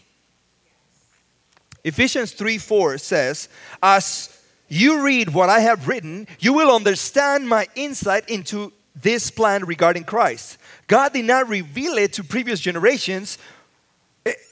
Ephesians 1.84 2.32
3 2.32 2.58
4 2.58 2.98
says, 2.98 3.50
As 3.82 4.36
you 4.68 5.04
read 5.04 5.34
what 5.34 5.50
I 5.50 5.60
have 5.60 5.88
written, 5.88 6.28
you 6.40 6.54
will 6.54 6.74
understand 6.74 7.48
my 7.48 7.68
insight 7.76 8.30
into 8.30 8.74
this 8.96 9.30
plan 9.30 9.66
regarding 9.66 10.04
Christ. 10.04 10.58
God 10.88 11.14
did 11.14 11.26
not 11.26 11.48
reveal 11.50 11.94
it 11.94 12.14
to 12.14 12.24
previous 12.24 12.60
generations. 12.60 13.38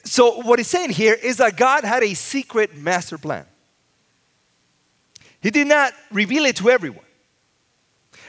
So, 0.03 0.41
what 0.41 0.59
he's 0.59 0.67
saying 0.67 0.91
here 0.91 1.13
is 1.13 1.37
that 1.37 1.57
God 1.57 1.83
had 1.83 2.03
a 2.03 2.13
secret 2.13 2.75
master 2.75 3.17
plan. 3.17 3.45
He 5.41 5.49
did 5.49 5.67
not 5.67 5.93
reveal 6.11 6.45
it 6.45 6.57
to 6.57 6.69
everyone. 6.69 7.05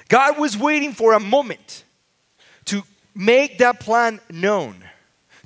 God 0.09 0.39
was 0.39 0.57
waiting 0.57 0.93
for 0.93 1.13
a 1.13 1.21
moment 1.21 1.85
to 2.67 2.83
make 3.15 3.59
that 3.59 3.81
plan 3.81 4.21
known, 4.31 4.85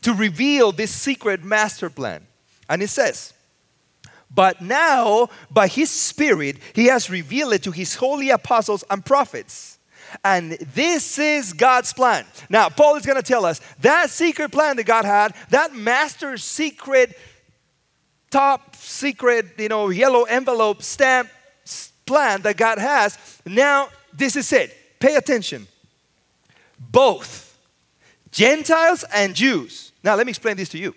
to 0.02 0.14
reveal 0.14 0.72
this 0.72 0.90
secret 0.90 1.44
master 1.44 1.90
plan. 1.90 2.26
And 2.68 2.82
it 2.82 2.88
says, 2.88 3.32
but 4.34 4.60
now, 4.60 5.28
by 5.50 5.68
his 5.68 5.90
Spirit, 5.90 6.58
he 6.74 6.86
has 6.86 7.08
revealed 7.08 7.54
it 7.54 7.62
to 7.64 7.70
his 7.70 7.94
holy 7.94 8.30
apostles 8.30 8.84
and 8.90 9.04
prophets. 9.04 9.77
And 10.24 10.52
this 10.52 11.18
is 11.18 11.52
God's 11.52 11.92
plan. 11.92 12.24
Now, 12.48 12.68
Paul 12.68 12.96
is 12.96 13.06
going 13.06 13.16
to 13.16 13.22
tell 13.22 13.44
us 13.44 13.60
that 13.80 14.10
secret 14.10 14.52
plan 14.52 14.76
that 14.76 14.84
God 14.84 15.04
had, 15.04 15.34
that 15.50 15.74
master 15.74 16.36
secret, 16.36 17.18
top 18.30 18.76
secret, 18.76 19.46
you 19.58 19.68
know, 19.68 19.90
yellow 19.90 20.24
envelope 20.24 20.82
stamp 20.82 21.28
plan 22.06 22.42
that 22.42 22.56
God 22.56 22.78
has, 22.78 23.18
now 23.44 23.88
this 24.12 24.34
is 24.36 24.52
it. 24.52 24.74
Pay 24.98 25.14
attention. 25.16 25.68
Both 26.78 27.56
Gentiles 28.30 29.04
and 29.14 29.34
Jews. 29.34 29.92
Now, 30.02 30.14
let 30.14 30.26
me 30.26 30.30
explain 30.30 30.56
this 30.56 30.68
to 30.70 30.78
you. 30.78 30.94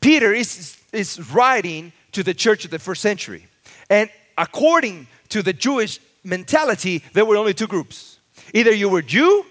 Peter 0.00 0.32
is, 0.32 0.78
is 0.92 1.32
writing 1.32 1.92
to 2.12 2.22
the 2.22 2.34
church 2.34 2.64
of 2.64 2.70
the 2.70 2.78
first 2.78 3.02
century. 3.02 3.46
And 3.88 4.08
according 4.38 5.06
to 5.30 5.42
the 5.42 5.52
Jewish 5.52 6.00
mentality, 6.24 7.02
there 7.12 7.24
were 7.24 7.36
only 7.36 7.54
two 7.54 7.66
groups 7.66 8.09
either 8.52 8.72
you 8.72 8.88
were 8.88 9.02
Jew 9.02 9.44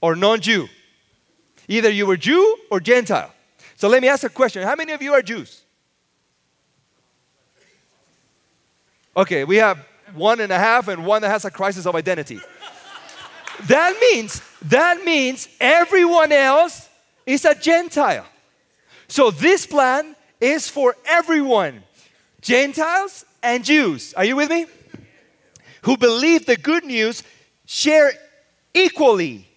or 0.00 0.16
non 0.16 0.40
Jew. 0.40 0.68
Either 1.68 1.90
you 1.90 2.06
were 2.06 2.16
Jew 2.16 2.58
or 2.70 2.80
Gentile. 2.80 3.32
So 3.76 3.88
let 3.88 4.02
me 4.02 4.08
ask 4.08 4.24
a 4.24 4.28
question 4.28 4.62
How 4.62 4.76
many 4.76 4.92
of 4.92 5.02
you 5.02 5.12
are 5.12 5.22
Jews? 5.22 5.62
Okay, 9.16 9.44
we 9.44 9.56
have 9.56 9.78
one 10.14 10.40
and 10.40 10.52
a 10.52 10.58
half 10.58 10.88
and 10.88 11.04
one 11.06 11.22
that 11.22 11.30
has 11.30 11.44
a 11.44 11.50
crisis 11.50 11.86
of 11.86 11.94
identity. 11.94 12.40
that 13.64 13.96
means 14.00 14.42
that 14.62 15.04
means 15.04 15.48
everyone 15.60 16.32
else 16.32 16.88
is 17.26 17.44
a 17.44 17.54
Gentile. 17.54 18.26
So 19.08 19.30
this 19.30 19.66
plan 19.66 20.16
is 20.40 20.68
for 20.68 20.96
everyone, 21.06 21.82
Gentiles 22.40 23.24
and 23.42 23.64
Jews. 23.64 24.14
Are 24.14 24.24
you 24.24 24.36
with 24.36 24.50
me? 24.50 24.66
Who 25.82 25.96
believe 25.96 26.46
the 26.46 26.56
good 26.56 26.84
news 26.84 27.22
share 27.66 28.12
equally. 28.74 29.48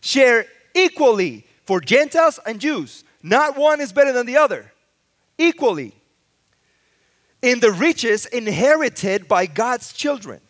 Share 0.00 0.46
equally 0.74 1.46
for 1.64 1.80
Gentiles 1.80 2.38
and 2.46 2.60
Jews. 2.60 3.04
Not 3.22 3.56
one 3.56 3.80
is 3.80 3.92
better 3.92 4.12
than 4.12 4.26
the 4.26 4.36
other. 4.36 4.72
Equally 5.36 5.94
in 7.42 7.60
the 7.60 7.70
riches 7.70 8.26
inherited 8.26 9.28
by 9.28 9.46
God's 9.46 9.92
children. 9.92 10.40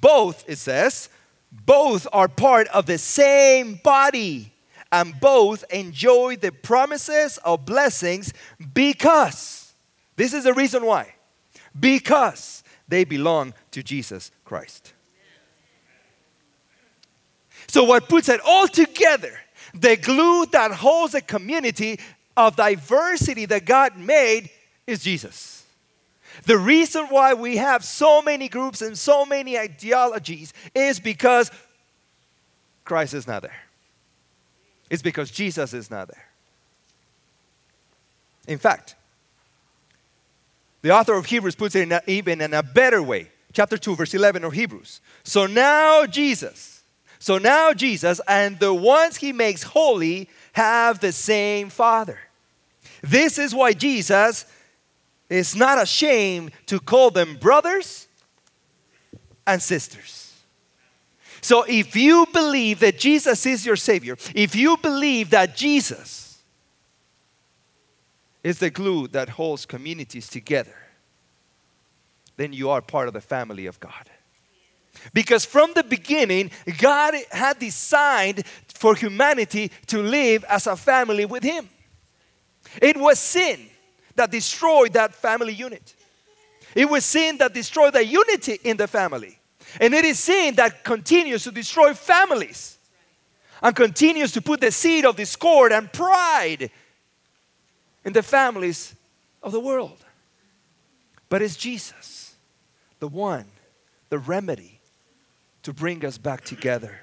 Both, 0.00 0.44
it 0.48 0.58
says, 0.58 1.08
both 1.50 2.06
are 2.12 2.28
part 2.28 2.68
of 2.68 2.86
the 2.86 2.98
same 2.98 3.80
body, 3.82 4.52
and 4.92 5.18
both 5.20 5.64
enjoy 5.72 6.36
the 6.36 6.52
promises 6.52 7.38
of 7.38 7.64
blessings 7.64 8.32
because, 8.74 9.72
this 10.16 10.32
is 10.32 10.44
the 10.44 10.54
reason 10.54 10.84
why, 10.84 11.14
because 11.78 12.62
they 12.88 13.04
belong 13.04 13.54
to 13.72 13.82
Jesus 13.82 14.30
Christ. 14.44 14.92
So, 17.70 17.84
what 17.84 18.08
puts 18.08 18.28
it 18.28 18.40
all 18.44 18.66
together, 18.66 19.32
the 19.72 19.96
glue 19.96 20.44
that 20.46 20.72
holds 20.72 21.14
a 21.14 21.20
community 21.20 22.00
of 22.36 22.56
diversity 22.56 23.44
that 23.46 23.64
God 23.64 23.96
made, 23.96 24.50
is 24.88 25.04
Jesus. 25.04 25.64
The 26.46 26.58
reason 26.58 27.06
why 27.06 27.34
we 27.34 27.58
have 27.58 27.84
so 27.84 28.22
many 28.22 28.48
groups 28.48 28.82
and 28.82 28.98
so 28.98 29.24
many 29.24 29.56
ideologies 29.56 30.52
is 30.74 30.98
because 30.98 31.52
Christ 32.84 33.14
is 33.14 33.28
not 33.28 33.42
there. 33.42 33.62
It's 34.90 35.02
because 35.02 35.30
Jesus 35.30 35.72
is 35.72 35.92
not 35.92 36.08
there. 36.08 36.26
In 38.48 38.58
fact, 38.58 38.96
the 40.82 40.90
author 40.90 41.14
of 41.14 41.26
Hebrews 41.26 41.54
puts 41.54 41.76
it 41.76 41.82
in 41.82 41.92
a, 41.92 42.02
even 42.08 42.40
in 42.40 42.52
a 42.52 42.64
better 42.64 43.00
way. 43.00 43.30
Chapter 43.52 43.78
2, 43.78 43.94
verse 43.94 44.12
11 44.12 44.42
of 44.42 44.54
Hebrews. 44.54 45.00
So 45.22 45.46
now 45.46 46.04
Jesus, 46.06 46.79
so 47.20 47.36
now 47.36 47.74
Jesus 47.74 48.18
and 48.26 48.58
the 48.58 48.72
ones 48.72 49.18
he 49.18 49.32
makes 49.32 49.62
holy 49.62 50.28
have 50.54 51.00
the 51.00 51.12
same 51.12 51.68
Father. 51.68 52.18
This 53.02 53.38
is 53.38 53.54
why 53.54 53.74
Jesus 53.74 54.46
is 55.28 55.54
not 55.54 55.80
ashamed 55.80 56.50
to 56.66 56.80
call 56.80 57.10
them 57.10 57.36
brothers 57.36 58.08
and 59.46 59.60
sisters. 59.60 60.32
So 61.42 61.64
if 61.68 61.94
you 61.94 62.26
believe 62.32 62.80
that 62.80 62.98
Jesus 62.98 63.44
is 63.44 63.66
your 63.66 63.76
Savior, 63.76 64.16
if 64.34 64.56
you 64.56 64.78
believe 64.78 65.28
that 65.30 65.54
Jesus 65.54 66.42
is 68.42 68.58
the 68.58 68.70
glue 68.70 69.08
that 69.08 69.28
holds 69.30 69.66
communities 69.66 70.26
together, 70.26 70.76
then 72.38 72.54
you 72.54 72.70
are 72.70 72.80
part 72.80 73.08
of 73.08 73.14
the 73.14 73.20
family 73.20 73.66
of 73.66 73.78
God. 73.78 74.08
Because 75.12 75.44
from 75.44 75.72
the 75.74 75.82
beginning, 75.82 76.50
God 76.78 77.14
had 77.30 77.58
designed 77.58 78.44
for 78.74 78.94
humanity 78.94 79.70
to 79.86 80.02
live 80.02 80.44
as 80.48 80.66
a 80.66 80.76
family 80.76 81.24
with 81.24 81.42
Him. 81.42 81.68
It 82.80 82.96
was 82.96 83.18
sin 83.18 83.68
that 84.16 84.30
destroyed 84.30 84.92
that 84.92 85.14
family 85.14 85.52
unit. 85.52 85.94
It 86.74 86.88
was 86.88 87.04
sin 87.04 87.38
that 87.38 87.52
destroyed 87.54 87.94
the 87.94 88.04
unity 88.04 88.58
in 88.64 88.76
the 88.76 88.86
family. 88.86 89.38
And 89.80 89.94
it 89.94 90.04
is 90.04 90.18
sin 90.18 90.54
that 90.56 90.84
continues 90.84 91.44
to 91.44 91.50
destroy 91.50 91.94
families 91.94 92.78
and 93.62 93.74
continues 93.74 94.32
to 94.32 94.42
put 94.42 94.60
the 94.60 94.70
seed 94.70 95.04
of 95.04 95.16
discord 95.16 95.72
and 95.72 95.92
pride 95.92 96.70
in 98.04 98.12
the 98.12 98.22
families 98.22 98.94
of 99.42 99.52
the 99.52 99.60
world. 99.60 99.98
But 101.28 101.42
it's 101.42 101.56
Jesus, 101.56 102.34
the 102.98 103.08
one, 103.08 103.46
the 104.08 104.18
remedy 104.18 104.79
to 105.62 105.72
bring 105.72 106.04
us 106.04 106.18
back 106.18 106.44
together. 106.44 107.00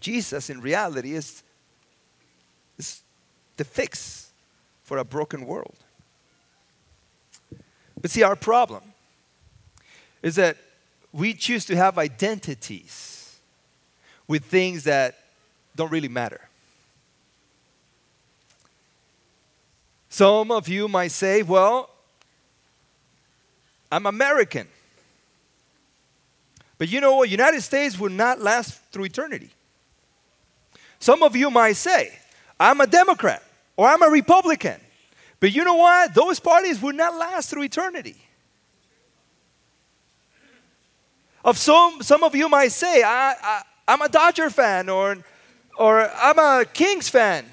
Jesus, 0.00 0.50
in 0.50 0.60
reality, 0.60 1.14
is, 1.14 1.42
is 2.78 3.02
the 3.56 3.64
fix 3.64 4.30
for 4.82 4.98
a 4.98 5.04
broken 5.04 5.46
world. 5.46 5.76
But 8.00 8.10
see, 8.10 8.22
our 8.22 8.36
problem 8.36 8.82
is 10.22 10.36
that 10.36 10.56
we 11.12 11.32
choose 11.32 11.64
to 11.66 11.76
have 11.76 11.96
identities 11.96 13.38
with 14.26 14.44
things 14.44 14.84
that 14.84 15.16
don't 15.76 15.90
really 15.90 16.08
matter. 16.08 16.40
Some 20.08 20.50
of 20.50 20.68
you 20.68 20.86
might 20.86 21.10
say, 21.10 21.42
well, 21.42 21.90
I'm 23.90 24.06
American. 24.06 24.68
But 26.78 26.88
you 26.88 27.00
know 27.00 27.16
what? 27.16 27.30
United 27.30 27.62
States 27.62 27.98
will 27.98 28.10
not 28.10 28.40
last 28.40 28.80
through 28.90 29.04
eternity. 29.04 29.50
Some 30.98 31.22
of 31.22 31.36
you 31.36 31.50
might 31.50 31.76
say, 31.76 32.12
I'm 32.58 32.80
a 32.80 32.86
Democrat 32.86 33.42
or 33.76 33.88
I'm 33.88 34.02
a 34.02 34.08
Republican. 34.08 34.80
But 35.40 35.54
you 35.54 35.64
know 35.64 35.74
what? 35.74 36.14
Those 36.14 36.40
parties 36.40 36.80
will 36.80 36.94
not 36.94 37.14
last 37.14 37.50
through 37.50 37.64
eternity. 37.64 38.16
Of 41.44 41.58
some, 41.58 42.02
some 42.02 42.24
of 42.24 42.34
you 42.34 42.48
might 42.48 42.72
say, 42.72 43.02
I, 43.02 43.34
I, 43.40 43.62
I'm 43.86 44.00
a 44.00 44.08
Dodger 44.08 44.48
fan 44.48 44.88
or, 44.88 45.18
or 45.76 46.10
I'm 46.10 46.38
a 46.38 46.64
Kings 46.64 47.08
fan. 47.08 47.44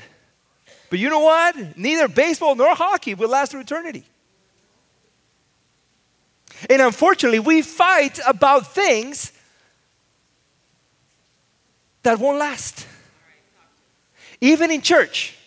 But 0.90 1.00
you 1.00 1.10
know 1.10 1.20
what? 1.20 1.78
Neither 1.78 2.08
baseball 2.08 2.56
nor 2.56 2.74
hockey 2.74 3.16
will 3.16 3.30
last 3.30 3.52
through 3.52 3.62
eternity. 3.62 4.06
And 6.70 6.82
unfortunately, 6.82 7.40
we 7.40 7.62
fight 7.62 8.20
about 8.26 8.74
things 8.74 9.32
that 12.04 12.20
won't 12.20 12.38
last. 12.38 12.88
Even 14.40 14.72
in 14.72 14.82
church, 14.82 15.38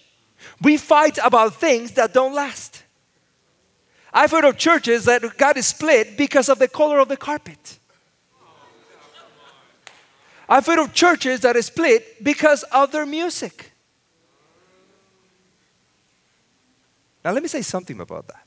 we 0.63 0.77
fight 0.77 1.19
about 1.23 1.55
things 1.55 1.93
that 1.93 2.13
don't 2.13 2.35
last. 2.35 2.83
I've 4.13 4.31
heard 4.31 4.45
of 4.45 4.57
churches 4.57 5.05
that 5.07 5.37
got 5.37 5.57
split 5.65 6.17
because 6.17 6.49
of 6.49 6.59
the 6.59 6.69
color 6.69 7.01
of 7.01 7.09
the 7.09 7.17
carpet. 7.17 7.79
I've 10.49 10.67
heard 10.67 10.79
of 10.79 10.93
churches 10.93 11.41
that 11.41 11.57
are 11.57 11.63
split 11.63 12.23
because 12.23 12.63
of 12.65 12.93
their 12.93 13.07
music. 13.07 13.73
Now, 17.25 17.33
let 17.33 17.43
me 17.43 17.49
say 17.49 17.63
something 17.63 17.99
about 18.01 18.29
that. 18.29 18.44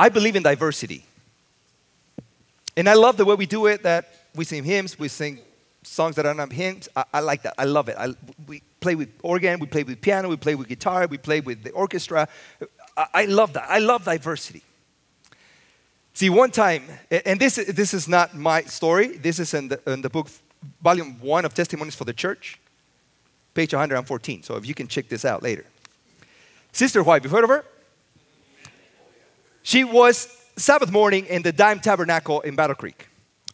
I 0.00 0.08
believe 0.08 0.34
in 0.34 0.42
diversity. 0.42 1.04
And 2.74 2.88
I 2.88 2.94
love 2.94 3.18
the 3.18 3.26
way 3.26 3.34
we 3.34 3.44
do 3.44 3.66
it 3.66 3.82
that 3.82 4.08
we 4.34 4.46
sing 4.46 4.64
hymns, 4.64 4.98
we 4.98 5.08
sing 5.08 5.40
songs 5.82 6.16
that 6.16 6.24
are 6.24 6.32
not 6.32 6.50
hymns. 6.50 6.88
I, 6.96 7.04
I 7.12 7.20
like 7.20 7.42
that. 7.42 7.52
I 7.58 7.64
love 7.64 7.90
it. 7.90 7.96
I, 7.98 8.14
we 8.46 8.62
play 8.80 8.94
with 8.94 9.10
organ, 9.22 9.60
we 9.60 9.66
play 9.66 9.82
with 9.82 10.00
piano, 10.00 10.30
we 10.30 10.38
play 10.38 10.54
with 10.54 10.68
guitar, 10.68 11.06
we 11.06 11.18
play 11.18 11.40
with 11.40 11.64
the 11.64 11.70
orchestra. 11.72 12.26
I, 12.96 13.06
I 13.12 13.24
love 13.26 13.52
that. 13.52 13.66
I 13.68 13.78
love 13.78 14.06
diversity. 14.06 14.62
See, 16.14 16.30
one 16.30 16.50
time, 16.50 16.84
and 17.10 17.38
this, 17.38 17.56
this 17.56 17.92
is 17.92 18.08
not 18.08 18.34
my 18.34 18.62
story, 18.62 19.18
this 19.18 19.38
is 19.38 19.52
in 19.52 19.68
the, 19.68 19.80
in 19.86 20.00
the 20.00 20.08
book, 20.08 20.28
volume 20.82 21.20
one 21.20 21.44
of 21.44 21.52
Testimonies 21.52 21.94
for 21.94 22.04
the 22.04 22.14
Church, 22.14 22.58
page 23.52 23.74
114. 23.74 24.44
So 24.44 24.56
if 24.56 24.66
you 24.66 24.72
can 24.72 24.88
check 24.88 25.10
this 25.10 25.26
out 25.26 25.42
later. 25.42 25.66
Sister 26.72 27.02
White, 27.02 27.22
you've 27.22 27.32
heard 27.32 27.44
of 27.44 27.50
her? 27.50 27.66
She 29.62 29.84
was 29.84 30.28
Sabbath 30.56 30.90
morning 30.90 31.26
in 31.26 31.42
the 31.42 31.52
Dime 31.52 31.80
Tabernacle 31.80 32.40
in 32.40 32.56
Battle 32.56 32.76
Creek, 32.76 33.08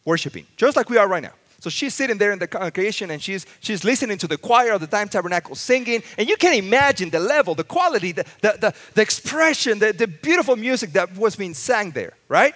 worshiping, 0.05 0.47
just 0.57 0.77
like 0.77 0.89
we 0.89 0.97
are 0.97 1.09
right 1.09 1.23
now. 1.23 1.33
So 1.61 1.71
she's 1.71 1.95
sitting 1.95 2.19
there 2.19 2.33
in 2.33 2.39
the 2.39 2.47
congregation 2.47 3.11
and 3.11 3.21
she's, 3.21 3.47
she's 3.61 3.83
listening 3.83 4.19
to 4.19 4.29
the 4.29 4.37
choir 4.37 4.73
of 4.73 4.81
the 4.81 4.87
Dime 4.87 5.09
Tabernacle 5.09 5.55
singing. 5.55 6.03
And 6.17 6.29
you 6.29 6.37
can 6.37 6.55
imagine 6.55 7.11
the 7.11 7.19
level, 7.19 7.55
the 7.55 7.65
quality, 7.65 8.13
the, 8.13 8.25
the, 8.41 8.57
the, 8.61 8.75
the 8.95 9.03
expression, 9.03 9.79
the, 9.79 9.93
the 9.93 10.07
beautiful 10.07 10.55
music 10.55 10.93
that 10.93 11.17
was 11.17 11.35
being 11.35 11.55
sang 11.55 11.91
there, 11.91 12.13
right? 12.29 12.55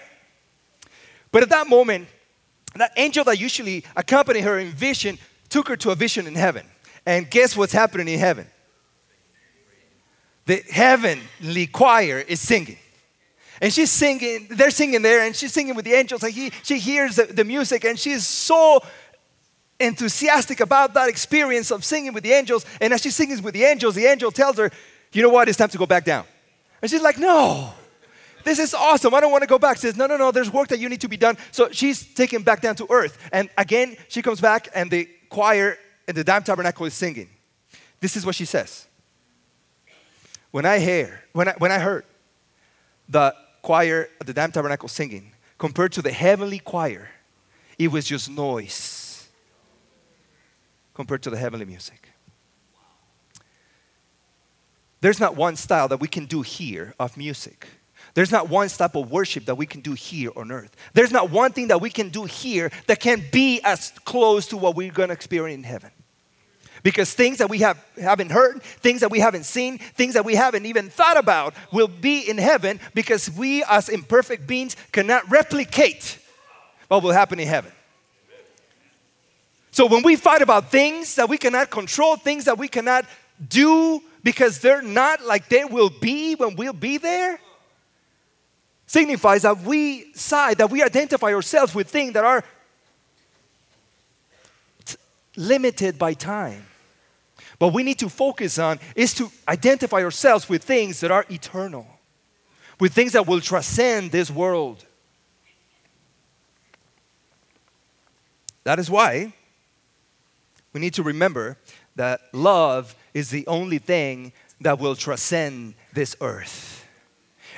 But 1.33 1.43
at 1.43 1.49
that 1.49 1.69
moment, 1.69 2.09
that 2.77 2.93
angel 2.97 3.25
that 3.25 3.41
usually 3.41 3.85
accompanied 3.97 4.43
her 4.43 4.59
in 4.59 4.69
vision 4.69 5.19
took 5.49 5.69
her 5.69 5.77
to 5.77 5.91
a 5.91 5.95
vision 5.95 6.27
in 6.27 6.35
heaven. 6.35 6.67
And 7.07 7.29
guess 7.29 7.57
what's 7.57 7.73
happening 7.73 8.07
in 8.07 8.19
heaven? 8.21 8.47
The 10.47 10.63
heavenly 10.71 11.67
choir 11.67 12.19
is 12.19 12.41
singing. 12.41 12.79
And 13.61 13.73
she's 13.73 13.91
singing, 13.91 14.47
they're 14.51 14.71
singing 14.71 15.03
there, 15.03 15.21
and 15.27 15.37
she's 15.37 15.53
singing 15.53 15.75
with 15.75 15.85
the 15.85 15.93
angels. 15.93 16.23
And 16.23 16.33
he, 16.33 16.51
she 16.63 16.79
hears 16.79 17.17
the, 17.17 17.25
the 17.25 17.45
music, 17.45 17.85
and 17.85 17.99
she's 17.99 18.27
so 18.27 18.83
enthusiastic 19.79 20.61
about 20.61 20.95
that 20.95 21.09
experience 21.09 21.71
of 21.71 21.85
singing 21.85 22.13
with 22.13 22.23
the 22.23 22.33
angels. 22.33 22.65
And 22.81 22.93
as 22.93 23.03
she's 23.03 23.17
singing 23.17 23.43
with 23.43 23.55
the 23.55 23.65
angels, 23.65 23.95
the 23.95 24.07
angel 24.07 24.31
tells 24.31 24.57
her, 24.57 24.71
You 25.13 25.23
know 25.23 25.29
what? 25.29 25.49
It's 25.49 25.59
time 25.59 25.69
to 25.71 25.79
go 25.79 25.87
back 25.87 26.05
down. 26.05 26.25
And 26.81 26.91
she's 26.91 27.03
like, 27.03 27.19
No, 27.19 27.73
this 28.45 28.59
is 28.59 28.73
awesome. 28.73 29.15
I 29.15 29.21
don't 29.21 29.33
want 29.33 29.43
to 29.43 29.49
go 29.49 29.59
back. 29.59 29.77
She 29.77 29.83
says, 29.83 29.97
No, 29.97 30.07
no, 30.07 30.17
no, 30.17 30.31
there's 30.31 30.51
work 30.51 30.69
that 30.69 30.79
you 30.79 30.89
need 30.89 31.01
to 31.03 31.09
be 31.09 31.19
done. 31.19 31.37
So 31.51 31.71
she's 31.71 32.07
taken 32.15 32.43
back 32.43 32.63
down 32.63 32.77
to 32.77 32.87
earth. 32.91 33.19
And 33.33 33.51
again, 33.59 33.97
she 34.09 34.23
comes 34.23 34.41
back, 34.41 34.69
and 34.75 34.91
the 34.91 35.09
choir 35.29 35.77
in 36.09 36.15
the 36.15 36.25
Dime 36.25 36.43
Tabernacle 36.43 36.87
is 36.87 36.95
singing. 36.95 37.29
This 38.01 38.17
is 38.17 38.25
what 38.25 38.35
she 38.35 38.47
says. 38.47 38.87
When 40.51 40.65
I 40.65 40.79
hear, 40.79 41.23
when 41.33 41.49
I, 41.49 41.55
when 41.59 41.71
I 41.71 41.79
heard 41.79 42.05
the 43.09 43.35
choir 43.63 44.09
at 44.21 44.27
the 44.27 44.33
Dime 44.33 44.53
Tabernacle 44.53 44.89
singing, 44.89 45.33
compared 45.59 45.93
to 45.93 46.03
the 46.03 46.13
heavenly 46.13 46.59
choir, 46.59 47.11
it 47.79 47.91
was 47.91 48.05
just 48.07 48.31
noise 48.31 49.29
compared 50.95 51.23
to 51.23 51.31
the 51.31 51.37
heavenly 51.37 51.65
music. 51.65 52.11
There's 55.01 55.21
not 55.21 55.35
one 55.37 55.57
style 55.57 55.89
that 55.89 56.01
we 56.01 56.09
can 56.09 56.27
do 56.27 56.43
here 56.43 56.95
of 56.99 57.17
music. 57.17 57.67
There's 58.15 58.33
not 58.33 58.49
one 58.49 58.69
type 58.69 58.97
of 58.97 59.11
worship 59.11 59.47
that 59.47 59.55
we 59.55 59.67
can 59.67 59.81
do 59.81 59.93
here 59.93 60.31
on 60.37 60.51
earth. 60.51 60.75
There's 60.93 61.13
not 61.13 61.31
one 61.31 61.53
thing 61.53 61.69
that 61.69 61.81
we 61.81 61.91
can 61.91 62.09
do 62.09 62.25
here 62.25 62.71
that 62.87 63.01
can 63.01 63.23
be 63.31 63.61
as 63.63 63.93
close 64.05 64.47
to 64.49 64.57
what 64.57 64.77
we're 64.77 64.93
going 64.93 65.09
to 65.09 65.15
experience 65.15 65.59
in 65.59 65.65
heaven. 65.65 65.91
Because 66.83 67.13
things 67.13 67.39
that 67.39 67.51
we 67.51 67.59
have, 67.59 67.83
haven't 68.01 68.31
heard, 68.31 68.63
things 68.63 69.01
that 69.01 69.11
we 69.11 69.21
haven't 69.21 69.45
seen, 69.45 69.79
things 69.79 70.15
that 70.15 70.25
we 70.25 70.35
haven't 70.35 70.67
even 70.67 70.89
thought 70.89 71.17
about 71.17 71.55
will 71.73 71.89
be 71.89 72.29
in 72.29 72.39
heaven 72.39 72.81
because 72.95 73.31
we, 73.31 73.63
as 73.65 73.89
imperfect 73.89 74.47
beings, 74.47 74.77
cannot 74.93 75.31
replicate 75.31 76.19
what 76.89 77.03
will 77.03 77.13
happen 77.13 77.39
in 77.39 77.47
heaven. 77.47 77.73
So 79.73 79.87
when 79.87 80.03
we 80.03 80.17
fight 80.17 80.43
about 80.43 80.71
things 80.71 81.15
that 81.17 81.29
we 81.29 81.39
cannot 81.39 81.71
control, 81.71 82.17
things 82.17 82.47
that 82.47 82.59
we 82.59 82.67
cannot 82.67 83.05
do 83.49 84.03
because 84.23 84.59
they're 84.59 84.83
not 84.83 85.25
like 85.25 85.49
they 85.49 85.65
will 85.65 85.91
be 85.91 86.35
when 86.35 86.57
we'll 86.57 86.73
be 86.73 86.99
there, 86.99 87.39
signifies 88.87 89.43
that 89.43 89.61
we 89.61 90.13
side, 90.15 90.59
that 90.59 90.71
we 90.71 90.83
identify 90.83 91.33
ourselves 91.33 91.75
with 91.75 91.89
things 91.89 92.15
that 92.15 92.25
are 92.25 92.45
limited 95.37 95.99
by 95.99 96.13
time. 96.13 96.67
What 97.61 97.75
we 97.75 97.83
need 97.83 97.99
to 97.99 98.09
focus 98.09 98.59
on 98.59 98.81
is 98.97 99.13
to 99.15 99.31
identify 99.47 100.03
ourselves 100.03 100.49
with 100.49 100.65
things 100.65 101.01
that 101.01 101.11
are 101.11 101.27
eternal, 101.29 101.87
with 102.81 102.95
things 102.95 103.13
that 103.13 103.27
will 103.27 103.43
transcend 103.43 104.13
this 104.13 104.31
world. 104.31 104.83
That 108.65 108.79
is 108.79 108.89
why 108.89 109.35
we 110.73 110.81
need 110.81 110.95
to 110.95 111.03
remember 111.03 111.59
that 111.97 112.23
love 112.33 112.95
is 113.13 113.29
the 113.29 113.47
only 113.47 113.77
thing 113.77 114.33
that 114.63 114.79
will 114.79 114.97
transcend 114.97 115.75
this 115.93 116.17
earth. 116.23 116.87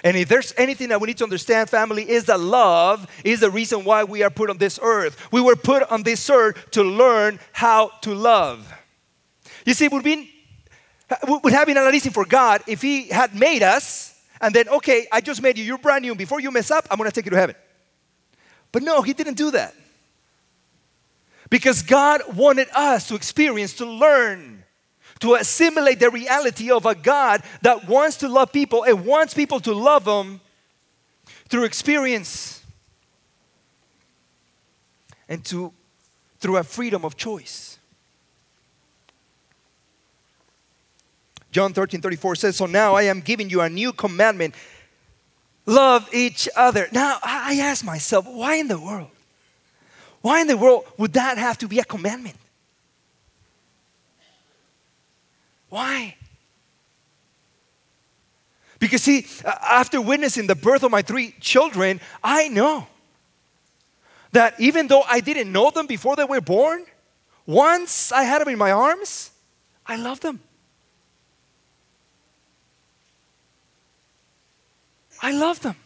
And 0.02 0.16
if 0.16 0.28
there's 0.28 0.52
anything 0.56 0.88
that 0.88 1.00
we 1.00 1.06
need 1.06 1.18
to 1.18 1.24
understand, 1.24 1.70
family, 1.70 2.10
is 2.10 2.24
that 2.24 2.40
love 2.40 3.06
is 3.24 3.38
the 3.38 3.50
reason 3.50 3.84
why 3.84 4.02
we 4.02 4.24
are 4.24 4.30
put 4.30 4.50
on 4.50 4.58
this 4.58 4.80
earth. 4.82 5.30
We 5.30 5.40
were 5.40 5.54
put 5.54 5.88
on 5.92 6.02
this 6.02 6.28
earth 6.28 6.72
to 6.72 6.82
learn 6.82 7.38
how 7.52 7.92
to 8.00 8.12
love. 8.16 8.81
You 9.64 9.74
see, 9.74 9.88
would, 9.88 10.04
be, 10.04 10.30
would 11.28 11.52
have 11.52 11.66
been 11.66 11.76
a 11.76 11.82
lot 11.82 11.94
for 12.02 12.24
God 12.24 12.62
if 12.66 12.82
He 12.82 13.08
had 13.08 13.34
made 13.34 13.62
us 13.62 14.12
and 14.42 14.52
then, 14.52 14.68
okay, 14.68 15.06
I 15.12 15.20
just 15.20 15.40
made 15.40 15.56
you, 15.56 15.64
you're 15.64 15.78
brand 15.78 16.02
new, 16.02 16.16
before 16.16 16.40
you 16.40 16.50
mess 16.50 16.72
up, 16.72 16.88
I'm 16.90 16.98
gonna 16.98 17.12
take 17.12 17.26
you 17.26 17.30
to 17.30 17.36
heaven. 17.36 17.54
But 18.72 18.82
no, 18.82 19.00
He 19.00 19.12
didn't 19.12 19.36
do 19.36 19.52
that. 19.52 19.72
Because 21.48 21.82
God 21.82 22.22
wanted 22.34 22.68
us 22.74 23.06
to 23.08 23.14
experience, 23.14 23.74
to 23.74 23.86
learn, 23.86 24.64
to 25.20 25.34
assimilate 25.34 26.00
the 26.00 26.10
reality 26.10 26.72
of 26.72 26.86
a 26.86 26.96
God 26.96 27.44
that 27.60 27.86
wants 27.86 28.16
to 28.18 28.28
love 28.28 28.52
people 28.52 28.82
and 28.82 29.06
wants 29.06 29.32
people 29.32 29.60
to 29.60 29.72
love 29.72 30.06
Him 30.08 30.40
through 31.48 31.64
experience 31.64 32.64
and 35.28 35.44
to, 35.44 35.72
through 36.40 36.56
a 36.56 36.64
freedom 36.64 37.04
of 37.04 37.16
choice. 37.16 37.71
John 41.52 41.72
13 41.72 42.00
34 42.00 42.34
says, 42.34 42.56
So 42.56 42.66
now 42.66 42.94
I 42.94 43.02
am 43.04 43.20
giving 43.20 43.48
you 43.48 43.60
a 43.60 43.68
new 43.68 43.92
commandment 43.92 44.54
love 45.66 46.08
each 46.12 46.48
other. 46.56 46.88
Now 46.92 47.18
I 47.22 47.58
ask 47.60 47.84
myself, 47.84 48.26
why 48.26 48.56
in 48.56 48.68
the 48.68 48.78
world? 48.78 49.10
Why 50.20 50.40
in 50.40 50.46
the 50.46 50.56
world 50.56 50.84
would 50.98 51.12
that 51.14 51.38
have 51.38 51.58
to 51.58 51.68
be 51.68 51.78
a 51.78 51.84
commandment? 51.84 52.36
Why? 55.68 56.16
Because, 58.78 59.02
see, 59.02 59.26
after 59.44 60.00
witnessing 60.00 60.46
the 60.46 60.54
birth 60.54 60.82
of 60.82 60.90
my 60.90 61.02
three 61.02 61.34
children, 61.40 62.00
I 62.22 62.48
know 62.48 62.86
that 64.32 64.58
even 64.60 64.88
though 64.88 65.02
I 65.02 65.20
didn't 65.20 65.52
know 65.52 65.70
them 65.70 65.86
before 65.86 66.16
they 66.16 66.24
were 66.24 66.40
born, 66.40 66.84
once 67.46 68.10
I 68.12 68.24
had 68.24 68.40
them 68.40 68.48
in 68.48 68.58
my 68.58 68.72
arms, 68.72 69.30
I 69.86 69.96
love 69.96 70.20
them. 70.20 70.40
I 75.22 75.30
love 75.30 75.60
them. 75.60 75.76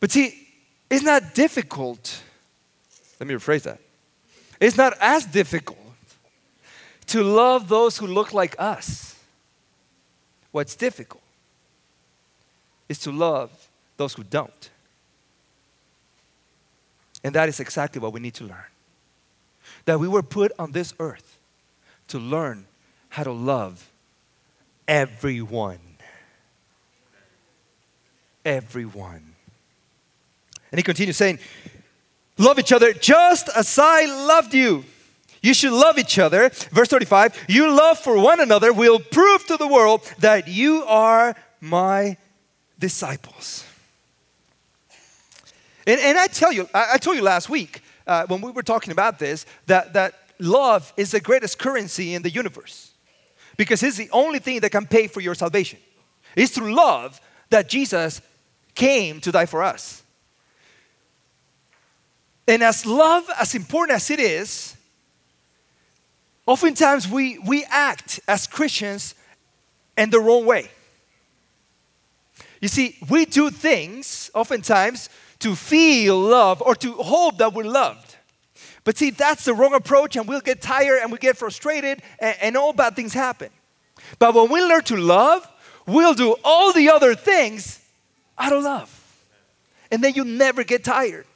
But 0.00 0.10
see, 0.10 0.34
it's 0.90 1.04
not 1.04 1.34
difficult. 1.34 2.22
Let 3.20 3.26
me 3.26 3.34
rephrase 3.34 3.62
that. 3.62 3.80
It's 4.60 4.76
not 4.76 4.94
as 5.00 5.26
difficult 5.26 5.78
to 7.06 7.22
love 7.22 7.68
those 7.68 7.98
who 7.98 8.06
look 8.06 8.32
like 8.32 8.56
us. 8.58 9.18
What's 10.52 10.74
difficult 10.74 11.22
is 12.88 12.98
to 13.00 13.12
love 13.12 13.50
those 13.96 14.14
who 14.14 14.24
don't. 14.24 14.70
And 17.22 17.34
that 17.34 17.48
is 17.48 17.60
exactly 17.60 18.00
what 18.00 18.12
we 18.12 18.20
need 18.20 18.34
to 18.34 18.44
learn. 18.44 18.70
That 19.86 19.98
we 19.98 20.08
were 20.08 20.22
put 20.22 20.52
on 20.58 20.72
this 20.72 20.94
earth 20.98 21.38
to 22.08 22.18
learn 22.18 22.66
how 23.08 23.24
to 23.24 23.32
love 23.32 23.90
everyone. 24.86 25.78
Everyone. 28.44 29.34
And 30.70 30.78
he 30.78 30.82
continues 30.82 31.16
saying, 31.16 31.38
Love 32.36 32.58
each 32.58 32.72
other 32.72 32.92
just 32.92 33.48
as 33.54 33.78
I 33.78 34.06
loved 34.06 34.54
you. 34.54 34.84
You 35.40 35.54
should 35.54 35.72
love 35.72 35.98
each 35.98 36.18
other. 36.18 36.48
Verse 36.48 36.88
35 36.88 37.44
You 37.48 37.70
love 37.70 37.98
for 37.98 38.18
one 38.18 38.40
another 38.40 38.72
will 38.72 38.98
prove 38.98 39.46
to 39.46 39.56
the 39.56 39.68
world 39.68 40.00
that 40.18 40.48
you 40.48 40.82
are 40.84 41.36
my 41.60 42.16
disciples. 42.78 43.64
And, 45.86 46.00
and 46.00 46.18
I 46.18 46.26
tell 46.26 46.50
you, 46.50 46.68
I, 46.74 46.94
I 46.94 46.98
told 46.98 47.16
you 47.16 47.22
last 47.22 47.48
week 47.48 47.82
uh, 48.06 48.26
when 48.26 48.40
we 48.40 48.50
were 48.50 48.62
talking 48.62 48.90
about 48.90 49.18
this 49.18 49.46
that, 49.66 49.92
that 49.92 50.14
love 50.38 50.92
is 50.96 51.10
the 51.10 51.20
greatest 51.20 51.58
currency 51.58 52.14
in 52.14 52.22
the 52.22 52.30
universe 52.30 52.93
because 53.56 53.82
it's 53.82 53.96
the 53.96 54.10
only 54.10 54.38
thing 54.38 54.60
that 54.60 54.70
can 54.70 54.86
pay 54.86 55.06
for 55.06 55.20
your 55.20 55.34
salvation. 55.34 55.78
It's 56.36 56.52
through 56.52 56.74
love 56.74 57.20
that 57.50 57.68
Jesus 57.68 58.20
came 58.74 59.20
to 59.20 59.30
die 59.30 59.46
for 59.46 59.62
us. 59.62 60.02
And 62.46 62.62
as 62.62 62.84
love, 62.84 63.28
as 63.38 63.54
important 63.54 63.96
as 63.96 64.10
it 64.10 64.20
is, 64.20 64.76
oftentimes 66.46 67.08
we, 67.08 67.38
we 67.38 67.64
act 67.70 68.20
as 68.28 68.46
Christians 68.46 69.14
in 69.96 70.10
the 70.10 70.20
wrong 70.20 70.44
way. 70.44 70.70
You 72.60 72.68
see, 72.68 72.96
we 73.08 73.24
do 73.24 73.50
things 73.50 74.30
oftentimes 74.34 75.08
to 75.40 75.54
feel 75.54 76.18
love 76.18 76.62
or 76.62 76.74
to 76.76 76.92
hope 76.94 77.38
that 77.38 77.52
we're 77.52 77.64
loved. 77.64 78.03
But 78.84 78.98
see, 78.98 79.10
that's 79.10 79.46
the 79.46 79.54
wrong 79.54 79.74
approach, 79.74 80.16
and 80.16 80.28
we'll 80.28 80.40
get 80.40 80.60
tired 80.60 81.00
and 81.02 81.10
we 81.10 81.18
get 81.18 81.38
frustrated, 81.38 82.02
and, 82.18 82.36
and 82.40 82.56
all 82.56 82.74
bad 82.74 82.94
things 82.94 83.14
happen. 83.14 83.48
But 84.18 84.34
when 84.34 84.50
we 84.50 84.62
learn 84.62 84.82
to 84.84 84.96
love, 84.96 85.48
we'll 85.86 86.14
do 86.14 86.36
all 86.44 86.72
the 86.72 86.90
other 86.90 87.14
things 87.14 87.80
out 88.38 88.52
of 88.52 88.62
love. 88.62 88.90
And 89.90 90.04
then 90.04 90.14
you 90.14 90.24
never 90.24 90.64
get 90.64 90.84
tired. 90.84 91.26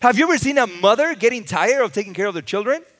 Have 0.00 0.18
you 0.18 0.24
ever 0.24 0.38
seen 0.38 0.58
a 0.58 0.66
mother 0.66 1.14
getting 1.14 1.44
tired 1.44 1.82
of 1.82 1.92
taking 1.92 2.14
care 2.14 2.26
of 2.26 2.34
their 2.34 2.42
children? 2.42 2.82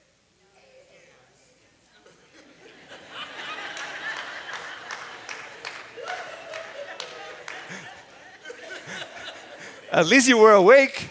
At 9.92 10.06
least 10.06 10.28
you 10.28 10.38
were 10.38 10.52
awake. 10.52 11.08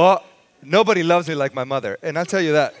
But 0.00 0.24
nobody 0.62 1.02
loves 1.02 1.28
me 1.28 1.34
like 1.34 1.54
my 1.54 1.64
mother, 1.64 1.98
and 2.02 2.18
I'll 2.18 2.24
tell 2.24 2.40
you 2.40 2.52
that. 2.52 2.72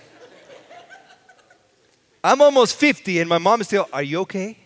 I'm 2.24 2.40
almost 2.40 2.76
50, 2.76 3.20
and 3.20 3.28
my 3.28 3.36
mom 3.36 3.60
is 3.60 3.66
still, 3.66 3.86
Are 3.92 4.02
you 4.02 4.20
okay? 4.20 4.56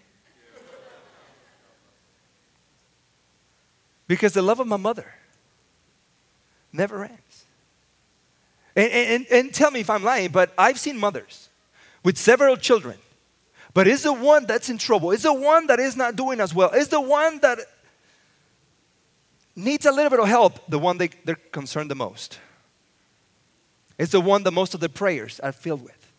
Because 4.07 4.35
the 4.35 4.43
love 4.43 4.61
of 4.61 4.69
my 4.69 4.77
mother 4.77 5.05
never 6.73 7.03
ends. 7.03 7.45
And, 8.77 8.93
and, 8.93 9.27
and 9.33 9.53
tell 9.53 9.73
me 9.73 9.81
if 9.81 9.91
I'm 9.91 10.05
lying, 10.05 10.31
but 10.31 10.55
I've 10.57 10.79
seen 10.79 10.97
mothers 10.97 11.49
with 12.05 12.17
several 12.17 12.57
children, 12.57 12.99
but 13.73 13.89
is 13.89 14.05
the 14.05 14.13
one 14.13 14.47
that's 14.47 14.71
in 14.71 14.79
trouble, 14.79 15.11
is 15.11 15.25
the 15.25 15.35
one 15.35 15.67
that 15.67 15.81
is 15.81 15.97
not 15.97 16.15
doing 16.15 16.39
as 16.39 16.55
well, 16.55 16.71
is 16.71 16.87
the 16.87 17.01
one 17.01 17.41
that 17.41 17.59
needs 19.57 19.87
a 19.87 19.93
little 19.93 20.11
bit 20.11 20.21
of 20.21 20.29
help, 20.29 20.69
the 20.69 20.79
one 20.79 20.99
they, 20.99 21.09
they're 21.25 21.37
concerned 21.37 21.91
the 21.91 21.95
most. 21.95 22.39
It's 23.99 24.13
the 24.13 24.21
one 24.21 24.43
that 24.43 24.51
most 24.51 24.75
of 24.75 24.81
the 24.81 24.89
prayers 24.89 25.39
are 25.41 25.53
filled 25.53 25.83
with. 25.83 26.13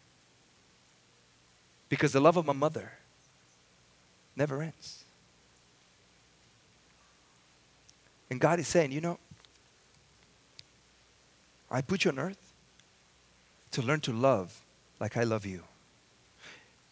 Because 1.89 2.13
the 2.13 2.21
love 2.21 2.37
of 2.37 2.45
my 2.45 2.53
mother 2.53 2.91
never 4.35 4.61
ends. 4.61 5.03
And 8.29 8.39
God 8.39 8.59
is 8.59 8.67
saying, 8.67 8.91
you 8.91 9.01
know, 9.01 9.19
I 11.69 11.81
put 11.81 12.05
you 12.05 12.11
on 12.11 12.19
earth 12.19 12.53
to 13.71 13.81
learn 13.81 13.99
to 14.01 14.13
love 14.13 14.61
like 14.99 15.17
I 15.17 15.23
love 15.23 15.45
you. 15.45 15.61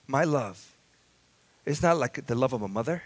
My 0.08 0.26
love 0.26 0.74
is 1.66 1.82
not 1.82 1.98
like 1.98 2.26
the 2.28 2.36
love 2.36 2.54
of 2.54 2.62
a 2.62 2.68
mother, 2.68 3.04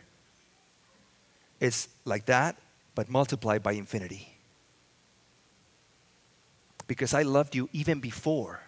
it's 1.60 1.88
like 2.06 2.26
that, 2.26 2.56
but 2.98 3.10
multiplied 3.10 3.62
by 3.62 3.74
infinity. 3.74 4.28
Because 6.88 7.14
I 7.14 7.22
loved 7.22 7.54
you 7.54 7.70
even 7.72 8.00
before 8.00 8.60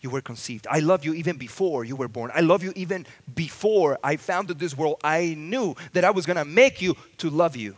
you 0.00 0.10
were 0.10 0.20
conceived. 0.20 0.66
I 0.68 0.80
love 0.80 1.04
you 1.04 1.14
even 1.14 1.36
before 1.36 1.84
you 1.84 1.94
were 1.94 2.08
born. 2.08 2.32
I 2.34 2.40
love 2.40 2.64
you 2.64 2.72
even 2.74 3.06
before 3.32 4.00
I 4.02 4.16
founded 4.16 4.58
this 4.58 4.76
world. 4.76 4.96
I 5.04 5.36
knew 5.38 5.76
that 5.92 6.04
I 6.04 6.10
was 6.10 6.26
going 6.26 6.38
to 6.38 6.44
make 6.44 6.82
you 6.82 6.96
to 7.18 7.30
love 7.30 7.54
you. 7.54 7.76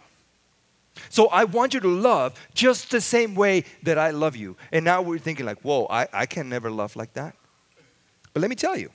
So 1.11 1.27
I 1.27 1.45
want 1.45 1.75
you 1.75 1.81
to 1.81 1.89
love 1.89 2.33
just 2.55 2.91
the 2.91 3.03
same 3.03 3.35
way 3.35 3.65
that 3.83 3.99
I 3.99 4.13
love 4.13 4.37
you. 4.37 4.57
And 4.73 4.87
now 4.87 5.03
we're 5.03 5.19
thinking, 5.19 5.45
like, 5.45 5.61
whoa, 5.61 5.87
I, 5.91 6.09
I 6.15 6.25
can 6.25 6.49
never 6.49 6.71
love 6.71 6.97
like 6.97 7.13
that. 7.13 7.37
But 8.33 8.41
let 8.41 8.49
me 8.49 8.57
tell 8.57 8.79
you, 8.79 8.89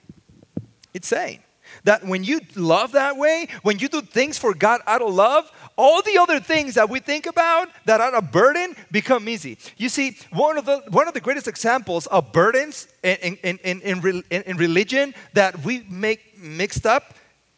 it's 0.92 1.08
saying 1.08 1.44
that 1.84 2.06
when 2.06 2.24
you 2.24 2.42
love 2.56 2.94
that 2.94 3.18
way, 3.18 3.48
when 3.64 3.80
you 3.80 3.88
do 3.88 4.02
things 4.02 4.38
for 4.38 4.54
God 4.54 4.82
out 4.88 5.02
of 5.02 5.14
love, 5.14 5.52
all 5.78 6.02
the 6.02 6.18
other 6.18 6.40
things 6.40 6.76
that 6.76 6.90
we 6.90 7.00
think 7.00 7.26
about 7.26 7.70
that 7.86 8.02
are 8.02 8.14
a 8.14 8.22
burden 8.22 8.76
become 8.92 9.28
easy. 9.28 9.58
You 9.78 9.90
see, 9.90 10.18
one 10.32 10.58
of 10.58 10.66
the, 10.66 10.84
one 10.90 11.08
of 11.08 11.14
the 11.14 11.22
greatest 11.22 11.48
examples 11.48 12.08
of 12.08 12.32
burdens 12.32 12.88
in, 13.04 13.38
in, 13.44 13.58
in, 13.64 13.82
in, 13.82 14.42
in 14.44 14.58
religion 14.58 15.14
that 15.34 15.64
we 15.64 15.86
make 15.90 16.38
mixed 16.38 16.86
up 16.86 17.16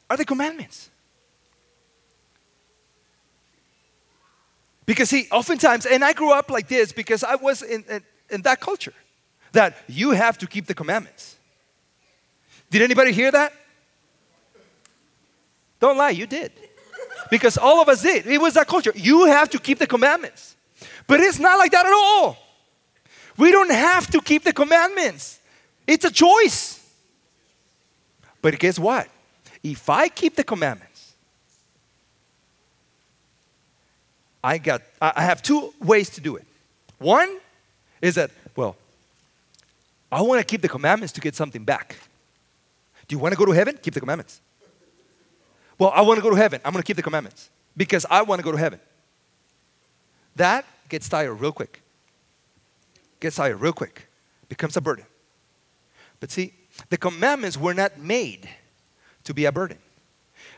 are 0.10 0.18
the 0.18 0.26
commandments. 0.26 0.90
Because 4.86 5.10
see, 5.10 5.28
oftentimes, 5.32 5.86
and 5.86 6.04
I 6.04 6.14
grew 6.14 6.32
up 6.32 6.50
like 6.50 6.68
this 6.68 6.92
because 6.92 7.24
I 7.24 7.36
was 7.36 7.62
in, 7.62 7.84
in, 7.90 8.04
in, 8.30 8.42
that 8.42 8.60
culture, 8.60 8.94
that 9.54 9.78
you 9.88 10.12
have 10.12 10.38
to 10.40 10.48
keep 10.48 10.66
the 10.66 10.74
commandments. 10.74 11.38
Did 12.70 12.82
anybody 12.82 13.14
hear 13.14 13.32
that? 13.32 13.54
Don't 15.84 15.98
lie, 15.98 16.12
you 16.12 16.26
did. 16.26 16.54
Because 17.30 17.58
all 17.58 17.82
of 17.82 17.90
us 17.90 18.04
did. 18.04 18.26
It 18.26 18.40
was 18.40 18.54
that 18.54 18.68
culture. 18.68 18.94
You 18.96 19.26
have 19.26 19.50
to 19.50 19.60
keep 19.60 19.80
the 19.80 19.86
commandments. 19.86 20.56
But 21.08 21.20
it's 21.20 21.40
not 21.40 21.58
like 21.58 21.74
that 21.74 21.86
at 21.86 21.92
all. 21.92 22.38
We 23.36 23.52
don't 23.52 23.70
have 23.70 24.10
to 24.12 24.22
keep 24.22 24.46
the 24.46 24.54
commandments, 24.54 25.42
it's 25.86 26.06
a 26.06 26.10
choice. 26.10 26.80
But 28.42 28.58
guess 28.60 28.80
what? 28.80 29.10
If 29.62 29.90
I 29.90 30.08
keep 30.08 30.38
the 30.38 30.46
commandments, 30.46 31.16
I 34.42 34.60
got 34.60 34.84
I 35.02 35.22
have 35.22 35.42
two 35.42 35.74
ways 35.82 36.10
to 36.12 36.22
do 36.22 36.38
it. 36.38 36.46
One 36.98 37.30
is 38.02 38.16
that, 38.16 38.32
well, 38.56 38.78
I 40.10 40.22
want 40.22 40.40
to 40.40 40.46
keep 40.46 40.62
the 40.62 40.70
commandments 40.70 41.12
to 41.14 41.20
get 41.20 41.36
something 41.36 41.66
back. 41.66 41.98
Do 43.10 43.18
you 43.18 43.20
want 43.20 43.34
to 43.34 43.38
go 43.38 43.46
to 43.46 43.52
heaven? 43.52 43.78
Keep 43.82 43.96
the 43.96 44.00
commandments. 44.00 44.40
Well, 45.78 45.92
I 45.94 46.02
want 46.02 46.18
to 46.18 46.24
go 46.24 46.30
to 46.30 46.36
heaven. 46.36 46.62
I'm 46.64 46.72
going 46.72 46.82
to 46.82 46.88
keep 46.88 46.98
the 46.98 47.04
commandments 47.04 47.50
because 47.76 48.06
I 48.10 48.22
want 48.22 48.40
to 48.40 48.44
go 48.44 48.52
to 48.52 48.58
heaven. 48.58 48.80
That 50.36 50.66
gets 50.90 51.10
tired 51.10 51.34
real 51.36 51.52
quick. 51.52 51.82
Gets 53.20 53.38
tired 53.38 53.58
real 53.58 53.74
quick. 53.74 54.08
Becomes 54.50 54.78
a 54.78 54.82
burden. 54.82 55.06
But 56.20 56.32
see, 56.32 56.54
the 56.90 56.98
commandments 56.98 57.58
were 57.58 57.74
not 57.74 58.00
made 58.00 58.50
to 59.24 59.34
be 59.34 59.46
a 59.46 59.52
burden. 59.52 59.78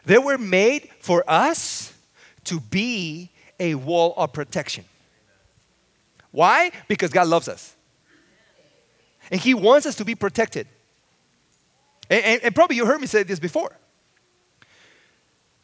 They 0.06 0.17
were 0.17 0.38
made 0.38 0.89
for 0.99 1.23
us 1.28 1.93
to 2.45 2.60
be 2.60 3.32
a 3.60 3.75
wall 3.75 4.13
of 4.17 4.34
protection. 4.34 4.86
Why? 6.32 6.71
Because 6.88 7.12
God 7.12 7.28
loves 7.28 7.47
us. 7.47 7.75
And 9.32 9.39
He 9.39 9.54
wants 9.54 9.86
us 9.86 9.95
to 9.95 10.06
be 10.06 10.15
protected. 10.15 10.67
And, 12.10 12.23
and, 12.23 12.43
and, 12.43 12.56
probably 12.56 12.75
you 12.75 12.86
heard 12.86 13.01
me 13.01 13.08
say 13.08 13.23
this 13.23 13.39
before. 13.39 13.75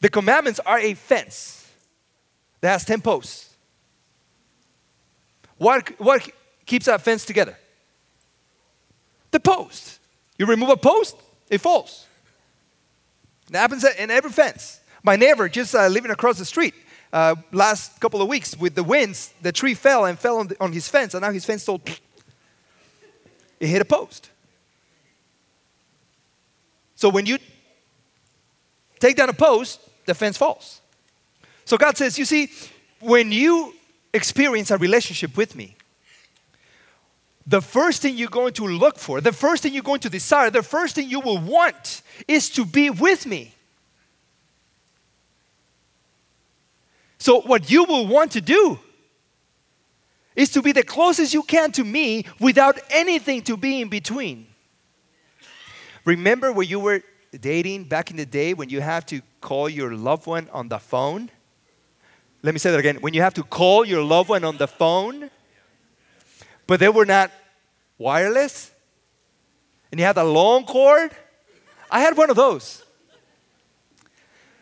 The 0.01 0.09
commandments 0.09 0.59
are 0.65 0.79
a 0.79 0.95
fence 0.95 1.69
that 2.59 2.71
has 2.71 2.85
10 2.85 3.01
posts. 3.01 3.55
What, 5.57 5.89
what 5.99 6.27
keeps 6.65 6.87
that 6.87 7.01
fence 7.01 7.23
together? 7.23 7.55
The 9.29 9.39
post. 9.39 9.99
You 10.37 10.47
remove 10.47 10.69
a 10.69 10.77
post, 10.77 11.15
it 11.49 11.59
falls. 11.59 12.07
It 13.47 13.55
happens 13.55 13.83
in 13.83 14.09
every 14.09 14.31
fence. 14.31 14.79
My 15.03 15.15
neighbor, 15.15 15.47
just 15.47 15.75
uh, 15.75 15.87
living 15.87 16.09
across 16.09 16.39
the 16.39 16.45
street, 16.45 16.73
uh, 17.13 17.35
last 17.51 17.99
couple 17.99 18.21
of 18.21 18.27
weeks 18.27 18.57
with 18.57 18.73
the 18.73 18.83
winds, 18.83 19.33
the 19.41 19.51
tree 19.51 19.75
fell 19.75 20.05
and 20.05 20.17
fell 20.17 20.37
on, 20.37 20.47
the, 20.47 20.57
on 20.59 20.71
his 20.71 20.87
fence, 20.87 21.13
and 21.13 21.21
now 21.21 21.31
his 21.31 21.45
fence 21.45 21.63
told 21.63 21.81
it 23.59 23.67
hit 23.67 23.81
a 23.81 23.85
post. 23.85 24.31
So 26.95 27.09
when 27.09 27.27
you 27.27 27.37
take 28.99 29.15
down 29.15 29.29
a 29.29 29.33
post, 29.33 29.79
the 30.05 30.13
fence 30.13 30.37
falls. 30.37 30.81
So 31.65 31.77
God 31.77 31.97
says, 31.97 32.17
You 32.17 32.25
see, 32.25 32.51
when 32.99 33.31
you 33.31 33.73
experience 34.13 34.71
a 34.71 34.77
relationship 34.77 35.37
with 35.37 35.55
me, 35.55 35.75
the 37.47 37.61
first 37.61 38.01
thing 38.01 38.17
you're 38.17 38.29
going 38.29 38.53
to 38.53 38.65
look 38.65 38.97
for, 38.97 39.19
the 39.19 39.33
first 39.33 39.63
thing 39.63 39.73
you're 39.73 39.83
going 39.83 39.99
to 40.01 40.09
desire, 40.09 40.49
the 40.49 40.63
first 40.63 40.95
thing 40.95 41.09
you 41.09 41.19
will 41.19 41.39
want 41.39 42.01
is 42.27 42.49
to 42.51 42.65
be 42.65 42.89
with 42.89 43.25
me. 43.25 43.53
So, 47.17 47.41
what 47.41 47.69
you 47.69 47.83
will 47.83 48.07
want 48.07 48.31
to 48.31 48.41
do 48.41 48.79
is 50.35 50.49
to 50.51 50.61
be 50.61 50.71
the 50.71 50.83
closest 50.83 51.33
you 51.33 51.43
can 51.43 51.71
to 51.73 51.83
me 51.83 52.25
without 52.39 52.79
anything 52.89 53.41
to 53.43 53.57
be 53.57 53.81
in 53.81 53.89
between. 53.89 54.47
Remember 56.05 56.51
when 56.51 56.67
you 56.67 56.79
were 56.79 57.03
dating 57.39 57.85
back 57.85 58.11
in 58.11 58.17
the 58.17 58.25
day 58.25 58.53
when 58.53 58.69
you 58.69 58.81
have 58.81 59.05
to 59.07 59.21
call 59.39 59.69
your 59.69 59.93
loved 59.93 60.27
one 60.27 60.49
on 60.51 60.69
the 60.69 60.79
phone? 60.79 61.29
Let 62.43 62.53
me 62.53 62.59
say 62.59 62.71
that 62.71 62.79
again. 62.79 62.97
When 62.97 63.13
you 63.13 63.21
have 63.21 63.33
to 63.35 63.43
call 63.43 63.85
your 63.85 64.03
loved 64.03 64.29
one 64.29 64.43
on 64.43 64.57
the 64.57 64.67
phone, 64.67 65.29
but 66.67 66.79
they 66.79 66.89
were 66.89 67.05
not 67.05 67.31
wireless, 67.97 68.71
and 69.91 69.99
you 69.99 70.05
had 70.05 70.17
a 70.17 70.23
long 70.23 70.65
cord. 70.65 71.11
I 71.89 71.99
had 71.99 72.17
one 72.17 72.29
of 72.29 72.35
those. 72.35 72.83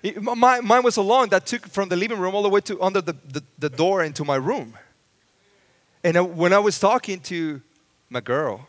It, 0.02 0.22
my, 0.22 0.62
mine 0.62 0.84
was 0.84 0.96
so 0.96 1.04
long 1.04 1.28
that 1.30 1.46
took 1.46 1.68
from 1.68 1.90
the 1.90 1.96
living 1.96 2.20
room 2.20 2.34
all 2.34 2.42
the 2.42 2.50
way 2.50 2.62
to 2.62 2.82
under 2.82 3.02
the, 3.02 3.16
the, 3.28 3.44
the 3.58 3.70
door 3.70 4.04
into 4.04 4.24
my 4.24 4.38
room. 4.38 4.74
And 6.04 6.18
I, 6.18 6.22
when 6.22 6.54
I 6.54 6.60
was 6.60 6.80
talking 6.80 7.20
to 7.22 7.62
my 8.10 8.22
girl, 8.22 8.68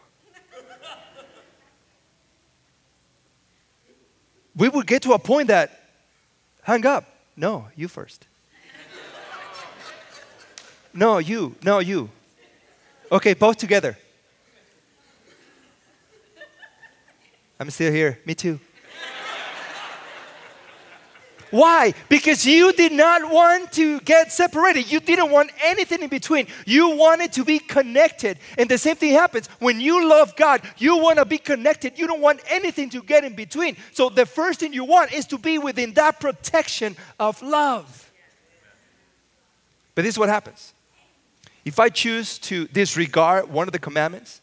we 4.56 4.68
would 4.68 4.86
get 4.86 5.02
to 5.02 5.12
a 5.12 5.18
point 5.18 5.48
that 5.48 5.70
hung 6.62 6.84
up. 6.86 7.04
No, 7.36 7.68
you 7.76 7.88
first. 7.88 8.26
no, 10.92 11.18
you. 11.18 11.54
No, 11.62 11.78
you. 11.78 12.10
Okay, 13.10 13.34
both 13.34 13.56
together. 13.56 13.96
I'm 17.58 17.70
still 17.70 17.92
here. 17.92 18.18
Me 18.24 18.34
too. 18.34 18.58
Why? 21.50 21.94
Because 22.08 22.46
you 22.46 22.72
did 22.72 22.92
not 22.92 23.30
want 23.30 23.72
to 23.72 24.00
get 24.00 24.32
separated. 24.32 24.90
You 24.90 25.00
didn't 25.00 25.30
want 25.30 25.50
anything 25.62 26.02
in 26.02 26.08
between. 26.08 26.46
You 26.64 26.96
wanted 26.96 27.32
to 27.34 27.44
be 27.44 27.58
connected. 27.58 28.38
And 28.56 28.68
the 28.68 28.78
same 28.78 28.96
thing 28.96 29.12
happens 29.12 29.48
when 29.58 29.80
you 29.80 30.08
love 30.08 30.36
God, 30.36 30.62
you 30.78 30.96
want 30.98 31.18
to 31.18 31.24
be 31.24 31.38
connected. 31.38 31.98
You 31.98 32.06
don't 32.06 32.20
want 32.20 32.40
anything 32.48 32.90
to 32.90 33.02
get 33.02 33.24
in 33.24 33.34
between. 33.34 33.76
So 33.92 34.08
the 34.08 34.26
first 34.26 34.60
thing 34.60 34.72
you 34.72 34.84
want 34.84 35.12
is 35.12 35.26
to 35.26 35.38
be 35.38 35.58
within 35.58 35.92
that 35.94 36.20
protection 36.20 36.96
of 37.18 37.42
love. 37.42 38.10
But 39.94 40.02
this 40.02 40.14
is 40.14 40.18
what 40.18 40.28
happens. 40.28 40.72
If 41.64 41.78
I 41.78 41.88
choose 41.88 42.38
to 42.40 42.66
disregard 42.68 43.50
one 43.50 43.68
of 43.68 43.72
the 43.72 43.78
commandments, 43.78 44.40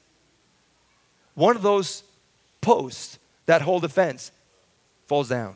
one 1.36 1.56
of 1.56 1.62
those 1.62 2.04
posts 2.62 3.17
that 3.46 3.62
hold 3.62 3.84
the 3.84 3.89
fence 3.89 4.32
falls 5.06 5.30
down. 5.30 5.56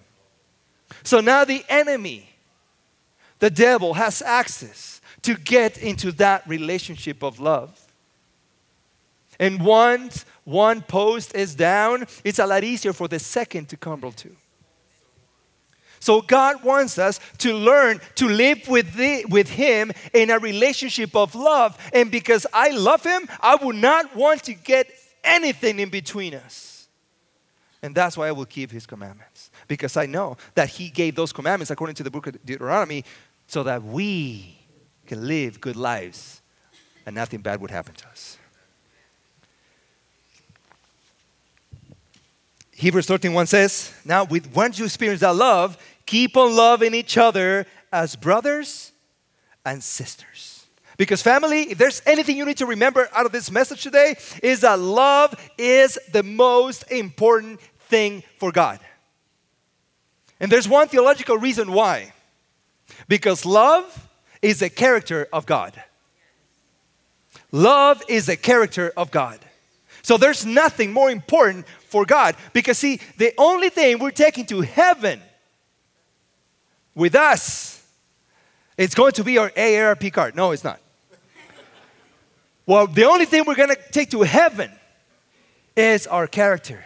So 1.04 1.20
now 1.20 1.46
the 1.46 1.64
enemy, 1.70 2.30
the 3.40 3.50
devil, 3.50 3.94
has 3.94 4.22
access 4.22 5.02
to 5.24 5.36
get 5.36 5.78
into 5.78 6.12
that 6.14 6.48
relationship 6.48 7.24
of 7.24 7.40
love. 7.40 7.80
And 9.40 9.62
once 9.62 10.26
one 10.44 10.82
post 10.82 11.36
is 11.36 11.56
down, 11.56 12.06
it's 12.24 12.40
a 12.40 12.46
lot 12.46 12.64
easier 12.64 12.94
for 12.94 13.08
the 13.08 13.20
second 13.20 13.70
to 13.70 13.78
crumble 13.78 14.12
too. 14.12 14.36
So 16.00 16.22
God 16.22 16.64
wants 16.64 16.98
us 16.98 17.20
to 17.40 17.54
learn 17.54 18.02
to 18.16 18.28
live 18.28 18.68
with, 18.68 18.96
the, 18.96 19.24
with 19.30 19.50
Him 19.50 19.92
in 20.14 20.32
a 20.32 20.40
relationship 20.40 21.16
of 21.16 21.36
love. 21.36 21.78
And 21.94 22.10
because 22.10 22.48
I 22.52 22.70
love 22.72 23.04
Him, 23.04 23.30
I 23.40 23.56
would 23.56 23.76
not 23.76 24.16
want 24.16 24.44
to 24.46 24.56
get 24.56 24.88
anything 25.24 25.80
in 25.80 25.90
between 25.90 26.34
us. 26.34 26.88
And 27.84 27.94
that's 27.94 28.18
why 28.18 28.28
I 28.28 28.32
will 28.32 28.46
keep 28.46 28.72
His 28.72 28.88
commandments 28.88 29.31
because 29.72 29.96
I 29.96 30.06
know 30.06 30.36
that 30.56 30.68
He 30.68 30.90
gave 30.90 31.16
those 31.16 31.32
commandments 31.32 31.72
according 31.72 31.96
to 31.96 32.04
the 32.04 32.12
book 32.12 32.28
of 32.28 32.46
Deuteronomy 32.46 33.06
so 33.48 33.64
that 33.64 33.82
we 33.82 34.58
can 35.08 35.26
live 35.26 35.62
good 35.62 35.78
lives 35.78 36.42
and 37.06 37.16
nothing 37.16 37.40
bad 37.40 37.62
would 37.62 37.72
happen 37.72 37.96
to 37.96 38.08
us. 38.10 38.38
Hebrews 42.74 43.08
13:1 43.08 43.48
says, 43.48 43.94
Now, 44.04 44.26
with 44.26 44.54
once 44.54 44.78
you 44.78 44.84
experience 44.84 45.22
that 45.22 45.38
love, 45.38 45.78
keep 46.06 46.36
on 46.36 46.54
loving 46.54 46.94
each 46.94 47.18
other 47.18 47.66
as 47.94 48.18
brothers 48.18 48.92
and 49.64 49.82
sisters. 49.82 50.66
Because, 50.98 51.22
family, 51.22 51.72
if 51.72 51.78
there's 51.78 52.02
anything 52.06 52.36
you 52.36 52.46
need 52.46 52.58
to 52.58 52.66
remember 52.66 53.08
out 53.14 53.26
of 53.26 53.32
this 53.32 53.50
message 53.50 53.84
today, 53.84 54.16
is 54.44 54.62
that 54.62 54.80
love 54.80 55.34
is 55.58 55.98
the 56.12 56.24
most 56.24 56.92
important 56.92 57.62
thing 57.88 58.22
for 58.38 58.52
God. 58.52 58.82
And 60.42 60.52
there's 60.52 60.68
one 60.68 60.88
theological 60.88 61.38
reason 61.38 61.72
why. 61.72 62.14
Because 63.08 63.46
love 63.46 64.10
is 64.42 64.62
a 64.64 64.70
character 64.70 65.28
of 65.32 65.46
God. 65.46 65.82
Love 67.52 68.02
is 68.10 68.28
a 68.28 68.36
character 68.36 68.92
of 68.98 69.12
God. 69.12 69.40
So 70.02 70.18
there's 70.18 70.44
nothing 70.44 70.92
more 70.92 71.12
important 71.12 71.68
for 71.90 72.06
God 72.06 72.36
because, 72.54 72.80
see, 72.80 73.00
the 73.18 73.34
only 73.38 73.70
thing 73.70 74.00
we're 74.00 74.10
taking 74.10 74.48
to 74.48 74.62
heaven 74.62 75.22
with 76.96 77.14
us, 77.14 77.86
it's 78.78 78.96
going 78.96 79.12
to 79.14 79.24
be 79.24 79.38
our 79.38 79.52
AARP 79.52 80.12
card. 80.12 80.36
No, 80.36 80.52
it's 80.52 80.64
not. 80.64 80.80
Well, 82.66 82.88
the 82.88 83.04
only 83.04 83.26
thing 83.26 83.44
we're 83.46 83.56
going 83.56 83.70
to 83.70 83.92
take 83.92 84.10
to 84.12 84.24
heaven 84.24 84.72
is 85.78 86.08
our 86.08 86.26
character. 86.26 86.84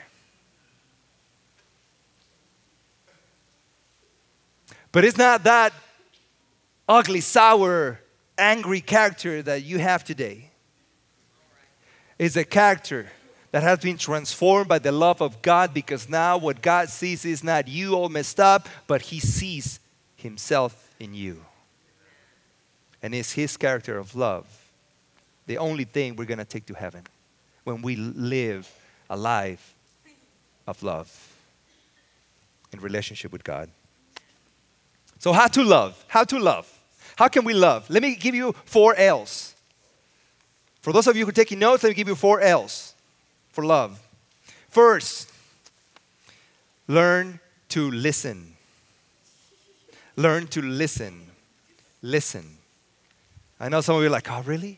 But 4.95 5.03
it's 5.03 5.17
not 5.17 5.43
that 5.43 5.73
ugly, 6.87 7.19
sour, 7.19 7.99
angry 8.37 8.79
character 8.79 9.41
that 9.41 9.61
you 9.61 9.77
have 9.77 10.05
today. 10.05 10.51
It's 12.17 12.37
a 12.37 12.45
character 12.45 13.07
that 13.51 13.61
has 13.61 13.79
been 13.79 13.97
transformed 13.97 14.69
by 14.69 14.79
the 14.79 14.93
love 14.93 15.21
of 15.21 15.41
God 15.41 15.73
because 15.73 16.07
now 16.07 16.37
what 16.37 16.61
God 16.61 16.87
sees 16.87 17.25
is 17.25 17.43
not 17.43 17.67
you 17.67 17.93
all 17.93 18.07
messed 18.07 18.39
up, 18.39 18.69
but 18.87 19.01
He 19.01 19.19
sees 19.19 19.81
Himself 20.15 20.89
in 20.97 21.13
you. 21.13 21.43
And 23.03 23.13
it's 23.13 23.33
His 23.33 23.57
character 23.57 23.97
of 23.97 24.15
love, 24.15 24.47
the 25.45 25.57
only 25.57 25.83
thing 25.83 26.15
we're 26.15 26.23
going 26.23 26.37
to 26.37 26.45
take 26.45 26.67
to 26.67 26.73
heaven 26.73 27.03
when 27.65 27.81
we 27.81 27.97
live 27.97 28.73
a 29.09 29.17
life 29.17 29.75
of 30.65 30.81
love 30.83 31.11
in 32.71 32.79
relationship 32.79 33.33
with 33.33 33.43
God. 33.43 33.69
So, 35.25 35.33
how 35.33 35.47
to 35.47 35.63
love? 35.63 36.05
How 36.07 36.23
to 36.23 36.37
love? 36.37 36.71
How 37.15 37.27
can 37.29 37.45
we 37.45 37.55
love? 37.55 37.89
Let 37.89 38.03
me 38.03 38.13
give 38.13 38.35
you 38.35 38.53
four 38.63 38.93
L's. 38.95 39.55
For 40.81 40.93
those 40.93 41.07
of 41.07 41.15
you 41.15 41.25
who 41.25 41.29
are 41.29 41.41
taking 41.41 41.57
notes, 41.57 41.81
let 41.81 41.89
me 41.89 41.95
give 41.95 42.07
you 42.07 42.13
four 42.13 42.41
L's 42.41 42.93
for 43.49 43.65
love. 43.65 43.99
First, 44.69 45.31
learn 46.87 47.39
to 47.69 47.89
listen. 47.89 48.53
Learn 50.15 50.45
to 50.49 50.61
listen. 50.61 51.25
Listen. 52.03 52.45
I 53.59 53.69
know 53.69 53.81
some 53.81 53.95
of 53.95 54.03
you 54.03 54.09
are 54.09 54.11
like, 54.11 54.29
oh, 54.29 54.43
really? 54.43 54.77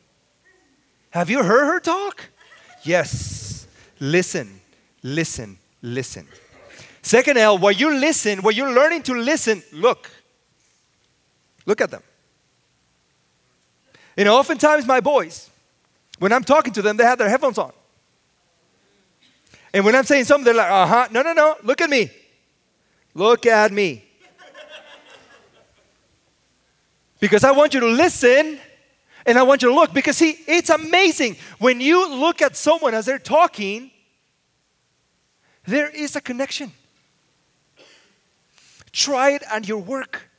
Have 1.10 1.30
you 1.30 1.44
heard 1.44 1.66
her 1.66 1.82
talk? 1.82 2.24
Yes. 2.84 3.68
Listen, 4.00 4.62
listen, 5.04 5.58
listen. 5.82 6.26
Second 7.02 7.36
L, 7.36 7.58
while 7.58 7.74
you 7.74 7.94
listen, 7.94 8.42
while 8.42 8.54
you're 8.54 8.74
learning 8.74 9.04
to 9.04 9.14
listen, 9.14 9.62
look. 9.74 10.10
Look 11.68 11.82
at 11.82 11.92
them. 11.92 12.02
You 14.16 14.24
know, 14.24 14.36
oftentimes 14.36 14.88
my 14.88 15.00
boys, 15.00 15.52
when 16.18 16.34
I'm 16.34 16.44
talking 16.44 16.74
to 16.74 16.82
them, 16.82 16.98
they 16.98 17.04
have 17.04 17.20
their 17.20 17.30
headphones 17.30 17.60
on. 17.60 17.72
And 19.74 19.86
when 19.86 19.94
I'm 19.94 20.06
saying 20.06 20.24
something, 20.24 20.46
they're 20.46 20.56
like, 20.56 20.72
uh 20.72 20.88
huh, 20.88 21.08
no, 21.12 21.22
no, 21.22 21.34
no, 21.34 21.56
look 21.62 21.82
at 21.82 21.90
me. 21.90 22.10
Look 23.14 23.46
at 23.46 23.72
me. 23.72 24.06
because 27.20 27.44
I 27.44 27.52
want 27.52 27.74
you 27.74 27.82
to 27.82 27.88
listen 27.88 28.60
and 29.26 29.38
I 29.38 29.44
want 29.44 29.62
you 29.62 29.68
to 29.68 29.76
look. 29.76 29.94
Because, 29.94 30.18
see, 30.18 30.40
it's 30.48 30.70
amazing. 30.70 31.36
When 31.60 31.82
you 31.82 32.10
look 32.10 32.42
at 32.42 32.56
someone 32.56 32.94
as 32.94 33.06
they're 33.06 33.20
talking, 33.20 33.92
there 35.66 35.90
is 35.90 36.16
a 36.16 36.22
connection. 36.22 36.72
Try 38.94 39.32
it 39.32 39.44
on 39.52 39.66
your 39.66 39.80
work. 39.80 40.30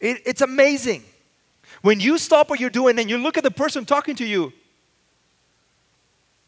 It, 0.00 0.22
it's 0.24 0.40
amazing. 0.40 1.04
When 1.82 2.00
you 2.00 2.18
stop 2.18 2.50
what 2.50 2.58
you're 2.58 2.70
doing 2.70 2.98
and 2.98 3.08
you 3.08 3.18
look 3.18 3.38
at 3.38 3.44
the 3.44 3.50
person 3.50 3.84
talking 3.84 4.16
to 4.16 4.26
you, 4.26 4.52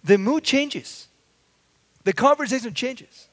the 0.03 0.19
mood 0.19 0.43
changes. 0.43 1.09
The 2.05 2.13
conversation 2.13 2.75
changes. 2.75 3.29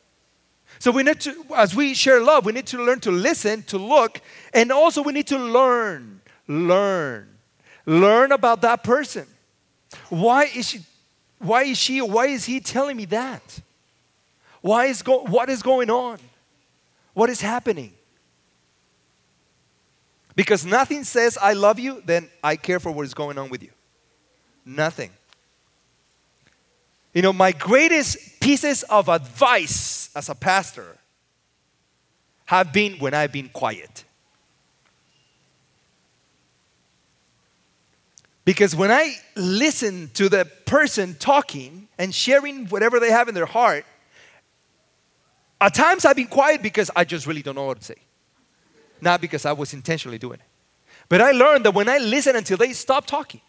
So 0.77 0.91
we 0.91 1.03
need 1.03 1.19
to, 1.21 1.45
as 1.55 1.75
we 1.75 1.93
share 1.93 2.21
love, 2.21 2.45
we 2.45 2.53
need 2.53 2.67
to 2.67 2.81
learn 2.81 2.99
to 3.01 3.11
listen, 3.11 3.63
to 3.63 3.77
look, 3.77 4.21
and 4.53 4.71
also 4.71 5.01
we 5.01 5.11
need 5.11 5.27
to 5.27 5.37
learn, 5.37 6.21
learn, 6.47 7.27
learn 7.85 8.31
about 8.31 8.61
that 8.61 8.83
person. 8.83 9.25
Why 10.09 10.43
is 10.45 10.69
she, 10.69 10.79
why 11.39 11.63
is 11.63 11.77
she, 11.77 12.01
why 12.01 12.27
is 12.27 12.45
he 12.45 12.59
telling 12.59 12.95
me 12.95 13.05
that? 13.05 13.61
Why 14.61 14.85
is 14.85 15.01
go, 15.01 15.23
what 15.23 15.49
is 15.49 15.63
going 15.63 15.89
on? 15.89 16.19
What 17.13 17.29
is 17.29 17.41
happening? 17.41 17.93
Because 20.39 20.65
nothing 20.65 21.03
says 21.03 21.37
I 21.37 21.51
love 21.51 21.79
you, 21.79 22.01
then 22.05 22.29
I 22.41 22.55
care 22.55 22.79
for 22.79 22.93
what 22.93 23.03
is 23.03 23.13
going 23.13 23.37
on 23.37 23.49
with 23.49 23.61
you. 23.61 23.71
Nothing. 24.65 25.11
You 27.13 27.21
know, 27.21 27.33
my 27.33 27.51
greatest 27.51 28.39
pieces 28.39 28.83
of 28.83 29.09
advice 29.09 30.09
as 30.15 30.29
a 30.29 30.35
pastor 30.35 30.95
have 32.45 32.71
been 32.71 32.93
when 32.99 33.13
I've 33.13 33.33
been 33.33 33.49
quiet. 33.49 34.05
Because 38.45 38.73
when 38.73 38.91
I 38.91 39.15
listen 39.35 40.09
to 40.13 40.29
the 40.29 40.45
person 40.65 41.17
talking 41.19 41.89
and 41.97 42.15
sharing 42.15 42.67
whatever 42.67 43.01
they 43.01 43.11
have 43.11 43.27
in 43.27 43.35
their 43.35 43.45
heart, 43.45 43.83
at 45.59 45.73
times 45.73 46.05
I've 46.05 46.15
been 46.15 46.27
quiet 46.27 46.61
because 46.61 46.89
I 46.95 47.03
just 47.03 47.27
really 47.27 47.41
don't 47.41 47.55
know 47.55 47.65
what 47.65 47.79
to 47.79 47.83
say. 47.83 47.95
Not 49.01 49.21
because 49.21 49.45
I 49.45 49.53
was 49.53 49.73
intentionally 49.73 50.17
doing 50.17 50.39
it. 50.39 50.45
But 51.07 51.21
I 51.21 51.31
learned 51.31 51.65
that 51.65 51.73
when 51.73 51.89
I 51.89 51.97
listen 51.97 52.35
until 52.35 52.57
they 52.57 52.73
stop 52.73 53.05
talking, 53.05 53.41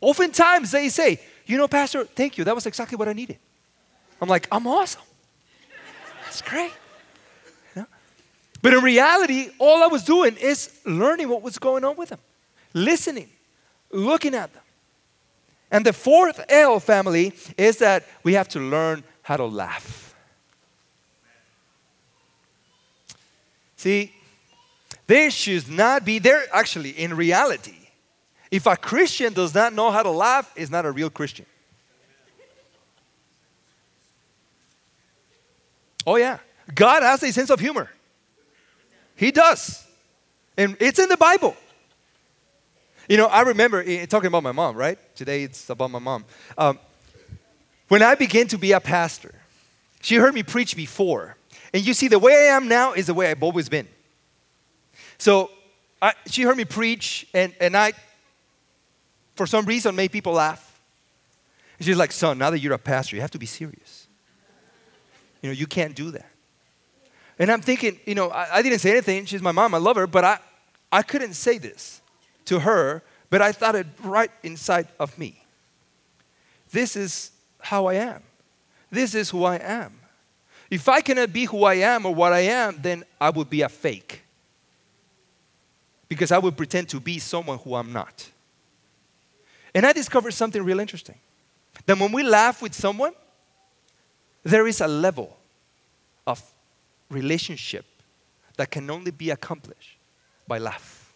oftentimes 0.00 0.70
they 0.70 0.88
say, 0.88 1.20
you 1.46 1.56
know, 1.58 1.66
Pastor, 1.66 2.04
thank 2.04 2.38
you. 2.38 2.44
That 2.44 2.54
was 2.54 2.66
exactly 2.66 2.96
what 2.96 3.08
I 3.08 3.12
needed. 3.12 3.38
I'm 4.20 4.28
like, 4.28 4.46
I'm 4.52 4.66
awesome. 4.66 5.02
That's 6.24 6.42
great. 6.42 6.72
But 8.62 8.74
in 8.74 8.82
reality, 8.82 9.48
all 9.58 9.82
I 9.82 9.86
was 9.86 10.04
doing 10.04 10.36
is 10.36 10.80
learning 10.84 11.28
what 11.28 11.42
was 11.42 11.58
going 11.58 11.82
on 11.82 11.96
with 11.96 12.10
them, 12.10 12.18
listening, 12.74 13.30
looking 13.90 14.34
at 14.34 14.52
them. 14.52 14.62
And 15.70 15.86
the 15.86 15.92
fourth 15.92 16.44
L, 16.48 16.78
family, 16.78 17.32
is 17.56 17.78
that 17.78 18.04
we 18.22 18.34
have 18.34 18.48
to 18.48 18.60
learn 18.60 19.02
how 19.22 19.38
to 19.38 19.46
laugh. 19.46 20.14
See, 23.76 24.12
there 25.10 25.28
should 25.32 25.68
not 25.68 26.04
be, 26.04 26.20
there 26.20 26.44
actually, 26.54 26.90
in 26.90 27.14
reality, 27.14 27.74
if 28.48 28.66
a 28.66 28.76
Christian 28.76 29.32
does 29.32 29.52
not 29.52 29.72
know 29.72 29.90
how 29.90 30.04
to 30.04 30.10
laugh, 30.10 30.52
is 30.54 30.70
not 30.70 30.86
a 30.86 30.92
real 30.92 31.10
Christian. 31.10 31.46
Oh, 36.06 36.14
yeah. 36.14 36.38
God 36.72 37.02
has 37.02 37.24
a 37.24 37.32
sense 37.32 37.50
of 37.50 37.58
humor. 37.58 37.90
He 39.16 39.32
does. 39.32 39.84
And 40.56 40.76
it's 40.78 41.00
in 41.00 41.08
the 41.08 41.16
Bible. 41.16 41.56
You 43.08 43.16
know, 43.16 43.26
I 43.26 43.40
remember 43.40 43.82
eh, 43.84 44.06
talking 44.06 44.28
about 44.28 44.44
my 44.44 44.52
mom, 44.52 44.76
right? 44.76 44.96
Today 45.16 45.42
it's 45.42 45.68
about 45.70 45.90
my 45.90 45.98
mom. 45.98 46.24
Um, 46.56 46.78
when 47.88 48.02
I 48.02 48.14
began 48.14 48.46
to 48.46 48.58
be 48.58 48.70
a 48.70 48.80
pastor, 48.80 49.34
she 50.02 50.14
heard 50.14 50.34
me 50.34 50.44
preach 50.44 50.76
before. 50.76 51.36
And 51.74 51.84
you 51.84 51.94
see, 51.94 52.06
the 52.06 52.20
way 52.20 52.32
I 52.48 52.56
am 52.56 52.68
now 52.68 52.92
is 52.92 53.08
the 53.08 53.14
way 53.14 53.28
I've 53.28 53.42
always 53.42 53.68
been. 53.68 53.88
So 55.20 55.50
I, 56.00 56.14
she 56.26 56.42
heard 56.42 56.56
me 56.56 56.64
preach, 56.64 57.26
and, 57.34 57.52
and 57.60 57.76
I 57.76 57.92
for 59.36 59.46
some 59.46 59.66
reason 59.66 59.94
made 59.94 60.12
people 60.12 60.32
laugh. 60.32 60.80
And 61.78 61.86
she's 61.86 61.98
like, 61.98 62.10
son, 62.10 62.38
now 62.38 62.48
that 62.48 62.60
you're 62.60 62.72
a 62.72 62.78
pastor, 62.78 63.16
you 63.16 63.22
have 63.22 63.30
to 63.32 63.38
be 63.38 63.44
serious. 63.44 64.06
You 65.42 65.50
know, 65.50 65.52
you 65.52 65.66
can't 65.66 65.94
do 65.94 66.10
that. 66.12 66.30
And 67.38 67.50
I'm 67.50 67.60
thinking, 67.60 68.00
you 68.06 68.14
know, 68.14 68.30
I, 68.30 68.56
I 68.56 68.62
didn't 68.62 68.78
say 68.78 68.92
anything. 68.92 69.26
She's 69.26 69.42
my 69.42 69.52
mom, 69.52 69.74
I 69.74 69.78
love 69.78 69.96
her, 69.96 70.06
but 70.06 70.24
I, 70.24 70.38
I 70.90 71.02
couldn't 71.02 71.34
say 71.34 71.58
this 71.58 72.00
to 72.46 72.60
her, 72.60 73.02
but 73.28 73.42
I 73.42 73.52
thought 73.52 73.74
it 73.74 73.86
right 74.02 74.30
inside 74.42 74.88
of 74.98 75.18
me. 75.18 75.44
This 76.72 76.96
is 76.96 77.30
how 77.60 77.86
I 77.86 77.94
am. 77.94 78.22
This 78.90 79.14
is 79.14 79.28
who 79.28 79.44
I 79.44 79.56
am. 79.56 80.00
If 80.70 80.88
I 80.88 81.02
cannot 81.02 81.30
be 81.30 81.44
who 81.44 81.64
I 81.64 81.74
am 81.74 82.06
or 82.06 82.14
what 82.14 82.32
I 82.32 82.40
am, 82.40 82.78
then 82.80 83.04
I 83.20 83.28
would 83.28 83.50
be 83.50 83.60
a 83.60 83.68
fake. 83.68 84.22
Because 86.10 86.32
I 86.32 86.38
would 86.38 86.56
pretend 86.56 86.88
to 86.88 87.00
be 87.00 87.20
someone 87.20 87.58
who 87.58 87.76
I'm 87.76 87.92
not. 87.92 88.28
And 89.72 89.86
I 89.86 89.92
discovered 89.92 90.32
something 90.32 90.62
real 90.62 90.80
interesting. 90.80 91.14
That 91.86 91.98
when 91.98 92.10
we 92.10 92.24
laugh 92.24 92.60
with 92.60 92.74
someone, 92.74 93.12
there 94.42 94.66
is 94.66 94.80
a 94.80 94.88
level 94.88 95.36
of 96.26 96.42
relationship 97.08 97.86
that 98.56 98.70
can 98.70 98.90
only 98.90 99.12
be 99.12 99.30
accomplished 99.30 99.96
by 100.48 100.58
laugh. 100.58 101.14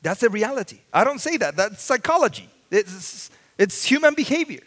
That's 0.00 0.20
the 0.20 0.30
reality. 0.30 0.78
I 0.92 1.04
don't 1.04 1.20
say 1.20 1.36
that, 1.36 1.56
that's 1.56 1.82
psychology, 1.82 2.48
it's, 2.70 3.30
it's 3.58 3.84
human 3.84 4.14
behavior. 4.14 4.62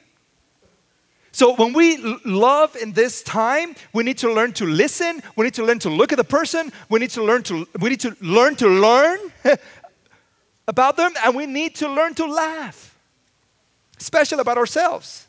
So 1.32 1.56
when 1.56 1.74
we 1.74 1.98
love 2.26 2.76
in 2.76 2.94
this 2.94 3.22
time, 3.22 3.76
we 3.94 4.04
need 4.04 4.18
to 4.20 4.34
learn 4.34 4.54
to 4.54 4.66
listen. 4.66 5.22
We 5.36 5.46
need 5.46 5.54
to 5.56 5.64
learn 5.64 5.80
to 5.80 5.90
look 5.90 6.12
at 6.12 6.18
the 6.18 6.24
person. 6.24 6.72
We 6.90 7.00
need 7.00 7.12
to 7.12 7.24
learn 7.24 7.44
to 7.44 7.68
we 7.80 7.90
need 7.90 8.00
to 8.02 8.16
learn 8.22 8.56
to 8.56 8.68
learn 8.68 9.20
about 10.68 10.98
them, 10.98 11.14
and 11.24 11.36
we 11.36 11.46
need 11.46 11.76
to 11.76 11.90
learn 11.90 12.16
to 12.16 12.26
laugh, 12.26 12.98
especially 14.00 14.40
about 14.40 14.58
ourselves. 14.58 15.28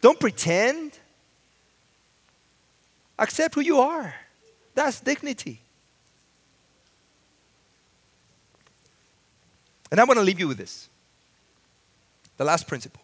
Don't 0.00 0.20
pretend. 0.20 0.92
Accept 3.18 3.54
who 3.54 3.62
you 3.62 3.80
are. 3.80 4.14
That's 4.74 5.00
dignity. 5.00 5.60
And 9.90 10.00
I 10.00 10.04
want 10.04 10.18
to 10.18 10.24
leave 10.24 10.38
you 10.38 10.48
with 10.48 10.58
this 10.58 10.88
the 12.36 12.44
last 12.44 12.68
principle, 12.68 13.00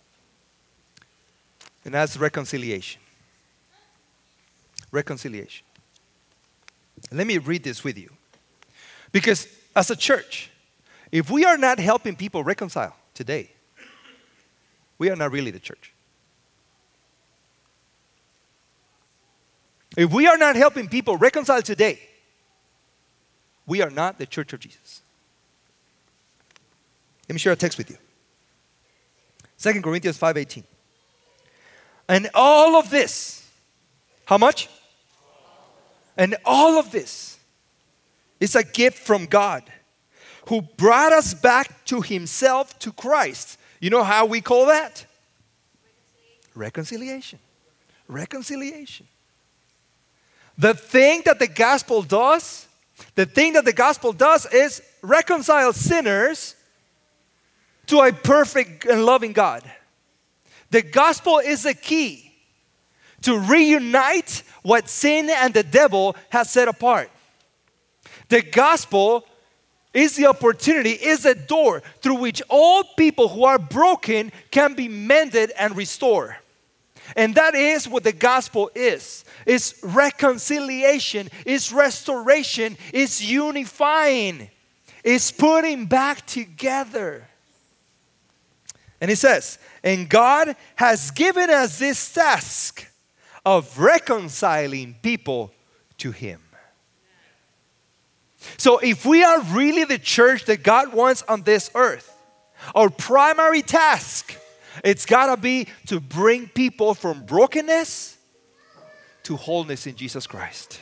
and 1.85 1.95
that's 1.95 2.17
reconciliation. 2.17 3.01
Reconciliation. 4.91 5.65
Let 7.11 7.27
me 7.27 7.39
read 7.39 7.65
this 7.65 7.83
with 7.83 7.99
you. 7.99 8.11
Because 9.11 9.49
as 9.75 9.91
a 9.91 9.97
church, 9.97 10.51
if 11.11 11.31
we 11.31 11.45
are 11.45 11.57
not 11.57 11.79
helping 11.79 12.17
people 12.17 12.45
reconcile 12.45 12.97
today, 13.15 13.51
we 14.99 15.11
are 15.11 15.17
not 15.17 15.33
really 15.33 15.51
the 15.51 15.59
church. 15.59 15.93
If 19.97 20.13
we 20.13 20.27
are 20.27 20.39
not 20.39 20.57
helping 20.57 20.89
people 20.89 21.17
reconcile 21.17 21.61
today, 21.61 22.01
we 23.67 23.83
are 23.83 23.91
not 23.91 24.19
the 24.19 24.27
church 24.27 24.53
of 24.53 24.61
Jesus. 24.61 25.03
Let 27.29 27.35
me 27.35 27.39
share 27.39 27.53
a 27.53 27.57
text 27.57 27.79
with 27.79 27.91
you. 27.91 27.99
2 29.59 29.83
Corinthians 29.83 30.19
5:18. 30.19 30.65
And 32.13 32.29
all 32.35 32.77
of 32.77 32.91
this, 32.91 33.43
how 34.27 34.37
much? 34.37 34.69
And 36.15 36.37
all 36.45 36.79
of 36.79 36.91
this 36.91 37.39
is 38.39 38.55
a 38.55 38.63
gift 38.63 38.99
from 38.99 39.25
God 39.25 39.63
who 40.51 40.61
brought 40.61 41.15
us 41.15 41.33
back 41.33 41.87
to 41.87 42.03
himself 42.03 42.79
to 42.81 42.93
Christ. 42.93 43.59
You 43.81 43.89
know 43.89 44.05
how 44.05 44.27
we 44.27 44.43
call 44.43 44.67
that? 44.67 45.07
Reconciliation. 46.55 47.39
Reconciliation. 48.09 49.09
The 50.59 50.75
thing 50.75 51.23
that 51.25 51.39
the 51.39 51.49
gospel 51.49 52.03
does, 52.03 52.69
the 53.15 53.25
thing 53.25 53.55
that 53.55 53.65
the 53.65 53.73
gospel 53.73 54.13
does 54.13 54.45
is 54.53 54.83
reconcile 55.01 55.73
sinners 55.73 56.57
to 57.87 58.01
a 58.01 58.13
perfect 58.13 58.85
and 58.85 59.07
loving 59.07 59.33
God. 59.33 59.63
The 60.73 60.81
gospel 60.81 61.39
is 61.39 61.67
a 61.67 61.75
key 61.75 62.33
to 63.21 63.39
reunite 63.39 64.43
what 64.63 64.89
sin 64.89 65.29
and 65.29 65.53
the 65.53 65.63
devil 65.63 66.17
has 66.31 66.51
set 66.51 66.67
apart. 66.67 67.11
The 68.31 68.41
gospel 68.41 69.27
is 69.93 70.17
the 70.17 70.27
opportunity, 70.27 70.93
is 70.93 71.27
a 71.27 71.35
door 71.35 71.83
through 72.01 72.15
which 72.15 72.41
all 72.49 72.85
people 72.97 73.29
who 73.29 73.45
are 73.45 73.59
broken 73.59 74.33
can 74.51 74.73
be 74.73 74.89
mended 74.89 75.53
and 75.59 75.77
restored. 75.77 76.37
And 77.17 77.35
that 77.35 77.55
is 77.55 77.87
what 77.87 78.03
the 78.03 78.13
gospel 78.13 78.71
is. 78.75 79.27
It's 79.45 79.75
reconciliation, 79.85 81.29
it's 81.45 81.71
restoration, 81.71 82.79
it's 82.95 83.23
unifying, 83.23 84.49
it's 85.05 85.31
putting 85.31 85.85
back 85.85 86.25
together. 86.27 87.29
And 89.03 89.11
he 89.11 89.15
says, 89.15 89.59
and 89.85 90.09
God 90.09 90.57
has 90.77 91.11
given 91.11 91.51
us 91.51 91.79
this 91.79 92.15
task 92.15 92.87
of 93.45 93.79
reconciling 93.79 94.97
people 95.03 95.53
to 95.99 96.11
him. 96.13 96.41
So, 98.57 98.79
if 98.79 99.05
we 99.05 99.23
are 99.23 99.43
really 99.43 99.85
the 99.85 99.99
church 99.99 100.47
that 100.47 100.63
God 100.63 100.95
wants 100.95 101.23
on 101.29 101.43
this 101.43 101.71
earth, 101.75 102.17
our 102.75 102.89
primary 102.89 103.63
task 103.63 104.37
it's 104.85 105.07
got 105.07 105.35
to 105.35 105.41
be 105.41 105.69
to 105.87 106.01
bring 106.01 106.49
people 106.49 106.95
from 106.95 107.25
brokenness 107.25 108.17
to 109.25 109.37
wholeness 109.37 109.87
in 109.87 109.97
Jesus 109.97 110.27
Christ. 110.27 110.81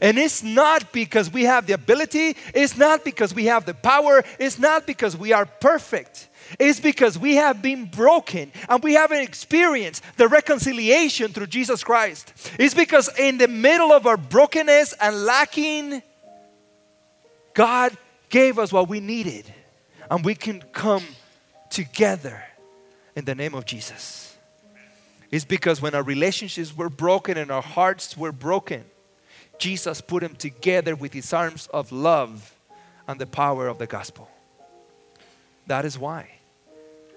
And 0.00 0.18
it's 0.18 0.42
not 0.42 0.92
because 0.92 1.30
we 1.30 1.44
have 1.44 1.66
the 1.66 1.74
ability, 1.74 2.36
it's 2.54 2.76
not 2.76 3.04
because 3.04 3.34
we 3.34 3.46
have 3.46 3.66
the 3.66 3.74
power, 3.74 4.22
it's 4.38 4.58
not 4.58 4.86
because 4.86 5.16
we 5.16 5.32
are 5.32 5.46
perfect. 5.46 6.28
It's 6.58 6.80
because 6.80 7.18
we 7.18 7.36
have 7.36 7.62
been 7.62 7.86
broken 7.86 8.52
and 8.68 8.82
we 8.82 8.94
haven't 8.94 9.20
experienced 9.20 10.02
the 10.16 10.28
reconciliation 10.28 11.32
through 11.32 11.46
Jesus 11.46 11.84
Christ. 11.84 12.32
It's 12.58 12.74
because 12.74 13.08
in 13.18 13.38
the 13.38 13.48
middle 13.48 13.92
of 13.92 14.06
our 14.06 14.16
brokenness 14.16 14.94
and 14.94 15.24
lacking, 15.24 16.02
God 17.54 17.96
gave 18.28 18.58
us 18.58 18.72
what 18.72 18.88
we 18.88 19.00
needed 19.00 19.52
and 20.10 20.24
we 20.24 20.34
can 20.34 20.62
come 20.72 21.04
together 21.70 22.42
in 23.14 23.24
the 23.24 23.34
name 23.34 23.54
of 23.54 23.64
Jesus. 23.64 24.36
It's 25.30 25.44
because 25.44 25.80
when 25.80 25.94
our 25.94 26.02
relationships 26.02 26.76
were 26.76 26.90
broken 26.90 27.38
and 27.38 27.50
our 27.50 27.62
hearts 27.62 28.16
were 28.16 28.32
broken, 28.32 28.84
Jesus 29.58 30.00
put 30.00 30.22
them 30.22 30.34
together 30.34 30.96
with 30.96 31.12
his 31.12 31.32
arms 31.32 31.68
of 31.72 31.92
love 31.92 32.54
and 33.06 33.20
the 33.20 33.26
power 33.26 33.68
of 33.68 33.78
the 33.78 33.86
gospel. 33.86 34.28
That 35.66 35.84
is 35.84 35.98
why, 35.98 36.30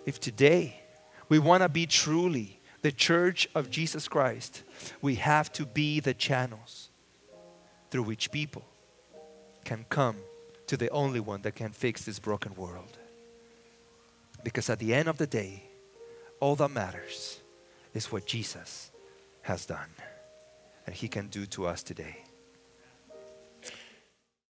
if 0.06 0.20
today 0.20 0.82
we 1.30 1.39
want 1.39 1.64
to 1.64 1.70
be 1.70 1.86
truly 1.86 2.60
the 2.82 2.91
church 2.91 3.47
of 3.56 3.70
Jesus 3.70 4.08
Christ, 4.08 4.64
we 5.01 5.16
have 5.16 5.51
to 5.54 5.66
be 5.66 5.99
the 5.99 6.14
channels 6.14 6.89
through 7.89 8.04
which 8.04 8.32
people 8.32 8.64
can 9.64 9.86
come 9.89 10.18
to 10.68 10.78
the 10.78 10.89
only 10.89 11.20
one 11.20 11.41
that 11.43 11.56
can 11.56 11.72
fix 11.72 12.04
this 12.04 12.20
broken 12.20 12.54
world. 12.56 12.97
Because 14.43 14.70
at 14.70 14.80
the 14.80 14.93
end 14.93 15.08
of 15.08 15.18
the 15.18 15.28
day, 15.28 15.64
all 16.39 16.56
that 16.58 16.72
matters 16.72 17.39
is 17.93 18.12
what 18.12 18.26
Jesus 18.26 18.91
has 19.43 19.66
done 19.66 19.89
and 20.86 20.93
He 20.93 21.08
can 21.08 21.28
do 21.28 21.45
to 21.47 21.68
us 21.68 21.84
today. 21.84 22.24